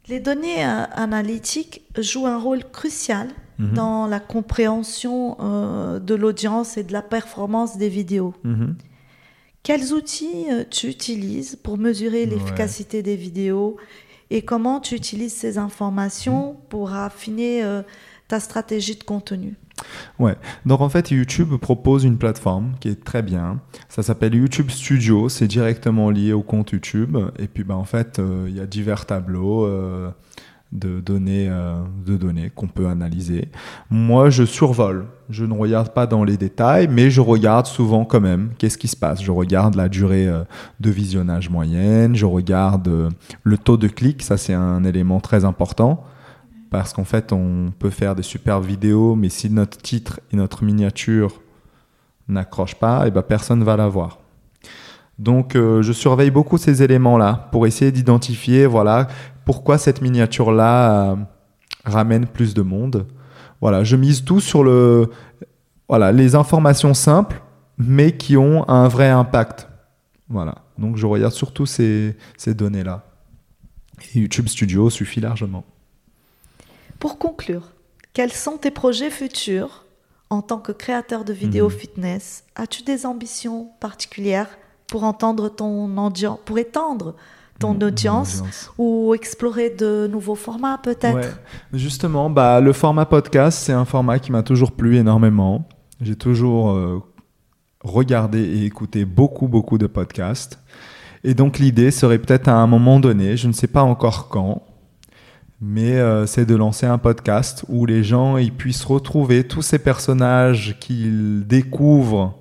Les 0.08 0.20
données 0.20 0.64
analytiques 0.64 1.82
jouent 1.98 2.26
un 2.26 2.40
rôle 2.40 2.64
crucial 2.64 3.28
mhm. 3.60 3.74
dans 3.74 4.08
la 4.08 4.20
compréhension 4.20 5.38
euh, 5.40 6.00
de 6.00 6.16
l'audience 6.16 6.78
et 6.78 6.84
de 6.84 6.94
la 6.94 7.04
performance 7.04 7.78
des 7.78 7.90
vidéos. 7.90 8.34
Mhm. 8.44 8.76
Quels 9.62 9.94
outils 9.94 10.46
tu 10.72 10.88
utilises 10.88 11.58
pour 11.58 11.78
mesurer 11.78 12.26
l'efficacité 12.26 13.04
des 13.04 13.18
vidéos 13.18 13.78
et 14.32 14.42
comment 14.44 14.80
tu 14.80 14.96
utilises 14.96 15.34
ces 15.34 15.58
informations 15.58 16.56
pour 16.70 16.94
affiner 16.94 17.64
euh, 17.64 17.82
ta 18.30 18.40
stratégie 18.40 18.96
de 18.96 19.04
contenu 19.04 19.56
Ouais, 20.20 20.36
donc 20.66 20.82
en 20.82 20.90
fait 20.90 21.12
YouTube 21.12 21.56
propose 21.56 22.04
une 22.04 22.18
plateforme 22.18 22.74
qui 22.80 22.90
est 22.90 23.04
très 23.04 23.22
bien. 23.22 23.60
Ça 23.88 24.04
s'appelle 24.04 24.36
YouTube 24.36 24.70
Studio, 24.70 25.30
c'est 25.30 25.48
directement 25.48 26.10
lié 26.10 26.34
au 26.34 26.42
compte 26.42 26.72
YouTube. 26.72 27.18
Et 27.38 27.48
puis 27.48 27.64
ben, 27.64 27.76
en 27.76 27.86
fait, 27.86 28.20
euh, 28.20 28.48
il 28.50 28.58
y 28.58 28.60
a 28.60 28.66
divers 28.66 29.06
tableaux 29.06 29.66
de 30.72 31.00
données, 31.00 31.48
euh, 31.50 31.82
données 32.06 32.52
qu'on 32.54 32.68
peut 32.68 32.88
analyser. 32.88 33.50
Moi, 33.90 34.30
je 34.30 34.44
survole. 34.44 35.06
Je 35.30 35.46
ne 35.46 35.54
regarde 35.54 35.94
pas 35.94 36.06
dans 36.08 36.24
les 36.24 36.38
détails, 36.38 36.88
mais 36.90 37.10
je 37.10 37.22
regarde 37.22 37.66
souvent 37.66 38.06
quand 38.06 38.20
même 38.22 38.52
qu'est-ce 38.58 38.78
qui 38.78 38.88
se 38.88 38.96
passe. 38.96 39.22
Je 39.22 39.32
regarde 39.32 39.76
la 39.76 39.90
durée 39.90 40.28
euh, 40.28 40.44
de 40.80 40.90
visionnage 40.90 41.50
moyenne, 41.50 42.16
je 42.16 42.26
regarde 42.26 42.88
euh, 42.88 43.10
le 43.44 43.58
taux 43.58 43.78
de 43.78 43.88
clic, 43.88 44.22
ça 44.22 44.38
c'est 44.38 44.54
un 44.54 44.84
élément 44.84 45.20
très 45.20 45.46
important. 45.46 46.04
Parce 46.70 46.94
qu'en 46.94 47.04
fait, 47.04 47.34
on 47.34 47.72
peut 47.78 47.90
faire 47.90 48.16
des 48.16 48.24
super 48.24 48.60
vidéos, 48.62 49.16
mais 49.16 49.30
si 49.30 49.50
notre 49.50 49.78
titre 49.78 50.20
et 50.32 50.36
notre 50.36 50.64
miniature 50.64 51.42
n'accrochent 52.28 52.76
pas, 52.76 53.06
et 53.06 53.08
eh 53.08 53.12
ben 53.12 53.24
personne 53.24 53.64
va 53.64 53.76
la 53.76 53.88
voir. 53.88 54.20
Donc, 55.18 55.56
je 55.56 55.92
surveille 55.92 56.32
beaucoup 56.32 56.58
ces 56.58 56.82
éléments-là 56.84 57.50
pour 57.52 57.68
essayer 57.68 57.92
d'identifier, 57.92 58.66
voilà, 58.68 59.08
pourquoi 59.50 59.80
cette 59.80 60.04
miniature-là 60.04 61.12
euh, 61.12 61.16
ramène 61.84 62.28
plus 62.28 62.54
de 62.54 62.62
monde. 62.62 63.08
Voilà, 63.62 63.84
je 63.84 63.96
mise 63.96 64.24
tout 64.24 64.40
sur 64.40 64.64
le, 64.64 65.10
voilà, 65.88 66.12
les 66.12 66.36
informations 66.36 66.94
simples, 66.94 67.42
mais 67.80 68.16
qui 68.16 68.38
ont 68.38 68.70
un 68.70 68.88
vrai 68.88 69.10
impact. 69.10 69.68
Voilà, 70.30 70.54
donc 70.78 70.98
je 70.98 71.08
regarde 71.08 71.34
surtout 71.34 71.66
ces, 71.66 72.16
ces 72.38 72.54
données-là. 72.54 73.06
Et 74.14 74.20
YouTube 74.20 74.48
Studio 74.48 74.92
suffit 74.92 75.20
largement. 75.20 75.66
Pour 77.00 77.18
conclure, 77.18 77.72
quels 78.14 78.34
sont 78.34 78.58
tes 78.58 78.72
projets 78.72 79.10
futurs 79.10 79.86
en 80.30 80.42
tant 80.42 80.60
que 80.60 80.72
créateur 80.72 81.24
de 81.24 81.34
vidéos 81.34 81.70
mhm. 81.70 81.76
fitness? 81.76 82.44
As-tu 82.56 82.84
des 82.84 83.06
ambitions 83.06 83.70
particulières 83.80 84.50
pour 84.88 85.04
entendre 85.04 85.50
ton 85.50 85.98
audience, 85.98 86.40
pour 86.46 86.58
étendre 86.58 87.16
ton 87.60 87.80
audience, 87.82 88.42
ou 88.78 89.14
explorer 89.14 89.70
de 89.70 90.08
nouveaux 90.10 90.36
formats 90.36 90.78
peut-être? 90.78 91.40
Justement, 91.74 92.30
bah, 92.30 92.62
le 92.62 92.72
format 92.72 93.06
podcast, 93.06 93.60
c'est 93.60 93.74
un 93.74 93.84
format 93.86 94.20
qui 94.20 94.32
m'a 94.32 94.44
toujours 94.44 94.72
plu 94.72 94.98
énormément. 94.98 95.68
J'ai 96.00 96.16
toujours 96.16 96.72
euh, 96.72 97.04
regardé 97.82 98.40
et 98.40 98.66
écouté 98.66 99.04
beaucoup, 99.04 99.48
beaucoup 99.48 99.78
de 99.78 99.88
podcasts. 99.88 100.60
Et 101.26 101.34
donc 101.34 101.60
l'idée 101.60 101.92
serait 101.92 102.20
peut-être 102.20 102.48
à 102.48 102.54
un 102.56 102.68
moment 102.68 103.00
donné, 103.00 103.36
je 103.36 103.48
ne 103.48 103.54
sais 103.54 103.68
pas 103.68 103.84
encore 103.84 104.30
quand, 104.30 104.64
mais 105.62 105.98
euh, 105.98 106.26
c'est 106.26 106.46
de 106.46 106.56
lancer 106.56 106.86
un 106.86 106.98
podcast 106.98 107.66
où 107.68 107.86
les 107.86 108.04
gens 108.04 108.38
ils 108.38 108.54
puissent 108.54 108.86
retrouver 108.86 109.46
tous 109.46 109.62
ces 109.62 109.80
personnages 109.80 110.78
qu'ils 110.80 111.46
découvrent 111.46 112.38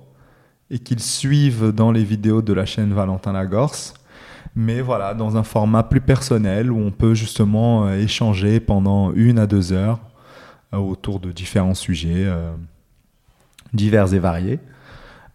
et 0.71 0.79
qu'ils 0.79 1.01
suivent 1.01 1.71
dans 1.71 1.91
les 1.91 2.03
vidéos 2.03 2.41
de 2.41 2.53
la 2.53 2.65
chaîne 2.65 2.93
Valentin 2.93 3.33
Lagorce 3.33 3.93
mais 4.55 4.81
voilà, 4.81 5.13
dans 5.13 5.37
un 5.37 5.43
format 5.43 5.83
plus 5.83 6.01
personnel 6.01 6.71
où 6.71 6.79
on 6.79 6.91
peut 6.91 7.13
justement 7.13 7.85
euh, 7.85 7.99
échanger 7.99 8.59
pendant 8.59 9.13
une 9.13 9.37
à 9.37 9.47
deux 9.47 9.73
heures 9.73 9.99
euh, 10.73 10.77
autour 10.77 11.19
de 11.19 11.31
différents 11.31 11.75
sujets 11.75 12.27
divers 13.73 14.13
et 14.13 14.19
variés. 14.19 14.59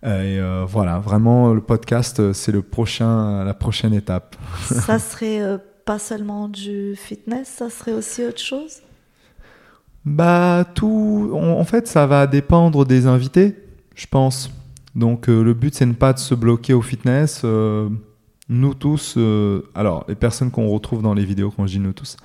Et 0.03 0.39
voilà, 0.67 0.99
vraiment, 0.99 1.55
le 1.55 1.63
podcast, 1.63 2.35
c'est 2.35 2.53
le 2.53 2.61
prochain, 2.61 3.43
la 3.43 3.55
prochaine 3.55 3.95
étape. 3.95 4.37
ça 4.61 4.99
serait 4.99 5.59
pas 5.85 5.99
seulement 5.99 6.49
du 6.49 6.95
fitness, 6.97 7.49
ça 7.49 7.71
serait 7.71 7.93
aussi 7.93 8.25
autre 8.25 8.41
chose? 8.41 8.81
Bah, 10.05 10.65
tout. 10.75 11.31
En, 11.33 11.65
fait, 11.65 11.89
ça 11.89 12.07
va 12.07 12.27
dépendre 12.27 12.85
des 12.85 13.07
invités, 13.07 13.57
je 13.95 14.07
pense. 14.07 14.51
Donc, 14.95 15.29
le 15.29 15.55
but, 15.55 15.75
c'est 15.75 15.87
ne 15.87 15.95
pas 15.95 16.13
de 16.13 16.19
se 16.19 16.35
bloquer 16.35 16.75
au 16.75 16.83
fitness 16.83 17.43
nous 18.49 18.75
tous, 18.75 19.15
euh, 19.17 19.63
alors 19.75 20.05
les 20.09 20.15
personnes 20.15 20.51
qu'on 20.51 20.69
retrouve 20.69 21.03
dans 21.03 21.15
les 21.15 21.25
vidéos, 21.25 21.51
quand 21.51 21.67
je 21.67 21.73
dis 21.73 21.81
nous 21.81 21.93
tous, 21.93 22.17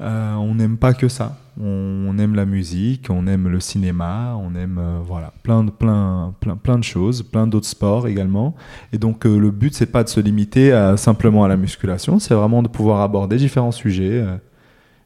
euh, 0.00 0.34
on 0.34 0.54
n'aime 0.54 0.76
pas 0.76 0.94
que 0.94 1.08
ça. 1.08 1.36
On, 1.60 2.16
aime 2.18 2.34
la 2.34 2.46
musique, 2.46 3.08
on 3.10 3.26
aime 3.26 3.48
le 3.48 3.60
cinéma, 3.60 4.36
on 4.38 4.54
aime 4.54 4.78
euh, 4.78 5.00
voilà 5.04 5.32
plein 5.42 5.64
de 5.64 5.70
plein 5.70 6.34
plein 6.40 6.56
plein 6.56 6.78
de 6.78 6.84
choses, 6.84 7.22
plein 7.22 7.46
d'autres 7.46 7.66
sports 7.66 8.08
également. 8.08 8.54
Et 8.92 8.98
donc 8.98 9.24
le 9.24 9.50
but 9.50 9.74
c'est 9.74 9.86
pas 9.86 10.02
de 10.02 10.08
se 10.08 10.20
limiter 10.20 10.72
à, 10.72 10.96
simplement 10.96 11.44
à 11.44 11.48
la 11.48 11.56
musculation, 11.56 12.18
c'est 12.18 12.34
vraiment 12.34 12.62
de 12.62 12.68
pouvoir 12.68 13.00
aborder 13.02 13.36
différents 13.36 13.72
sujets 13.72 14.24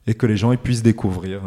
et 0.06 0.14
que 0.14 0.26
les 0.26 0.36
gens 0.36 0.52
ils 0.52 0.58
puissent 0.58 0.84
découvrir 0.84 1.40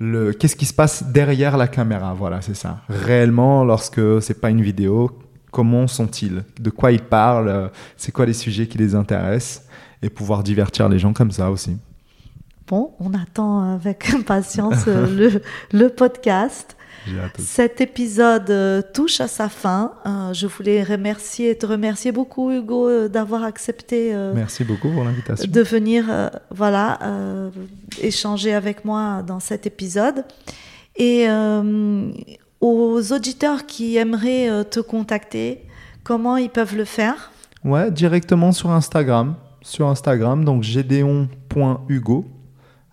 le 0.00 0.32
qu'est-ce 0.32 0.56
qui 0.56 0.66
se 0.66 0.74
passe 0.74 1.04
derrière 1.04 1.56
la 1.56 1.68
caméra. 1.68 2.14
Voilà, 2.14 2.40
c'est 2.40 2.54
ça. 2.54 2.80
Réellement, 2.88 3.64
lorsque 3.64 4.00
c'est 4.22 4.40
pas 4.40 4.50
une 4.50 4.62
vidéo, 4.62 5.10
comment 5.52 5.86
sont-ils, 5.86 6.42
de 6.58 6.70
quoi 6.70 6.90
ils 6.90 7.02
parlent, 7.02 7.48
euh, 7.48 7.68
c'est 7.96 8.10
quoi 8.10 8.26
les 8.26 8.32
sujets 8.32 8.66
qui 8.66 8.78
les 8.78 8.94
intéressent, 8.94 9.66
et 10.02 10.08
pouvoir 10.08 10.42
divertir 10.42 10.88
les 10.88 10.98
gens 10.98 11.12
comme 11.12 11.30
ça 11.30 11.50
aussi. 11.50 11.76
Bon, 12.70 12.92
on 13.00 13.12
attend 13.12 13.74
avec 13.74 14.08
impatience 14.14 14.84
euh, 14.88 15.40
le, 15.72 15.88
podcast. 15.88 16.76
Cet 17.38 17.80
épisode 17.80 18.48
euh, 18.50 18.80
touche 18.94 19.20
à 19.20 19.28
sa 19.28 19.48
fin. 19.48 19.92
je 20.32 20.46
voulais 20.46 20.82
remercier, 20.82 21.58
te 21.58 21.66
remercier 21.66 22.12
beaucoup, 22.12 22.50
Hugo, 22.50 23.08
d'avoir 23.08 23.44
accepté. 23.44 24.14
Merci 24.34 24.64
beaucoup 24.64 24.90
pour 24.90 25.04
l'invitation. 25.04 25.50
De 25.50 25.60
venir, 25.60 26.30
voilà, 26.50 26.98
échanger 28.00 28.54
avec 28.54 28.84
moi 28.84 29.22
dans 29.26 29.40
cet 29.40 29.66
épisode. 29.66 30.24
Et 30.96 31.26
aux 32.60 33.12
auditeurs 33.12 33.66
qui 33.66 33.96
aimeraient 33.96 34.48
euh, 34.48 34.64
te 34.64 34.80
contacter, 34.80 35.66
comment 36.04 36.36
ils 36.36 36.50
peuvent 36.50 36.76
le 36.76 36.84
faire? 36.84 37.32
Ouais, 37.64 37.90
directement 37.90 38.52
sur 38.52 38.70
Instagram. 38.70 39.34
Sur 39.62 39.88
Instagram, 39.88 40.44
donc 40.44 40.62
gédéon.hugo. 40.62 42.24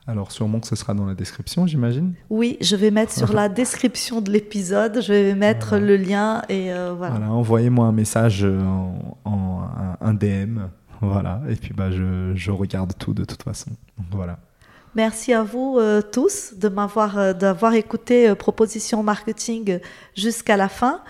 Alors 0.08 0.32
sûrement 0.32 0.62
que 0.62 0.68
ce 0.68 0.78
sera 0.78 0.94
dans 0.94 1.06
la 1.06 1.16
description, 1.16 1.68
j'imagine. 1.68 2.14
Oui, 2.30 2.58
je 2.62 2.78
vais 2.78 2.92
mettre 2.92 3.12
sur 3.12 3.34
la 3.34 3.50
description 3.50 4.22
de 4.22 4.32
l'épisode, 4.32 5.02
je 5.02 5.12
vais 5.12 5.36
mettre 5.36 5.78
le 5.78 5.98
lien 5.98 6.44
et 6.48 6.72
euh, 6.72 6.94
voilà. 6.98 7.16
Voilà, 7.16 7.32
envoyez-moi 7.32 7.88
un 7.88 7.92
message 7.92 8.46
euh, 8.46 8.58
en, 9.26 9.64
un 10.00 10.14
DM, 10.14 10.60
voilà, 11.02 11.42
et 11.50 11.56
puis 11.56 11.74
bah 11.74 11.92
je, 11.92 12.32
je 12.36 12.52
regarde 12.52 12.94
tout 12.98 13.14
de 13.14 13.26
toute 13.26 13.44
façon. 13.44 13.72
voilà. 14.10 14.40
Merci 14.96 15.34
à 15.34 15.44
vous 15.44 15.76
euh, 15.78 16.02
tous 16.02 16.54
de 16.56 16.70
m'avoir 16.70 17.18
euh, 17.18 17.34
d'avoir 17.34 17.74
écouté 17.74 18.34
Proposition 18.34 19.04
Marketing 19.04 19.80
jusqu'à 20.16 20.56
la 20.56 20.70
fin. 20.70 21.02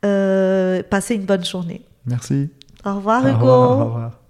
passez 0.00 1.14
une 1.14 1.26
bonne 1.26 1.44
journée. 1.44 1.82
Merci. 2.06 2.48
Au 2.86 2.94
revoir 2.94 3.26
Hugo. 3.26 3.46
Au 3.46 3.84
revoir. 3.84 4.25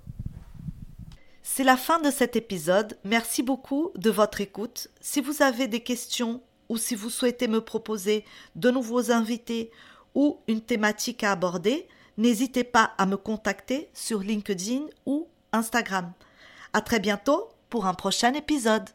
C'est 1.56 1.64
la 1.64 1.78
fin 1.78 1.98
de 2.00 2.10
cet 2.10 2.36
épisode. 2.36 2.98
Merci 3.02 3.42
beaucoup 3.42 3.90
de 3.94 4.10
votre 4.10 4.42
écoute. 4.42 4.88
Si 5.00 5.22
vous 5.22 5.40
avez 5.40 5.68
des 5.68 5.80
questions 5.80 6.42
ou 6.68 6.76
si 6.76 6.94
vous 6.94 7.08
souhaitez 7.08 7.48
me 7.48 7.62
proposer 7.62 8.26
de 8.56 8.70
nouveaux 8.70 9.10
invités 9.10 9.70
ou 10.14 10.38
une 10.48 10.60
thématique 10.60 11.24
à 11.24 11.32
aborder, 11.32 11.88
n'hésitez 12.18 12.62
pas 12.62 12.92
à 12.98 13.06
me 13.06 13.16
contacter 13.16 13.88
sur 13.94 14.20
LinkedIn 14.20 14.82
ou 15.06 15.28
Instagram. 15.52 16.12
À 16.74 16.82
très 16.82 17.00
bientôt 17.00 17.48
pour 17.70 17.86
un 17.86 17.94
prochain 17.94 18.34
épisode. 18.34 18.90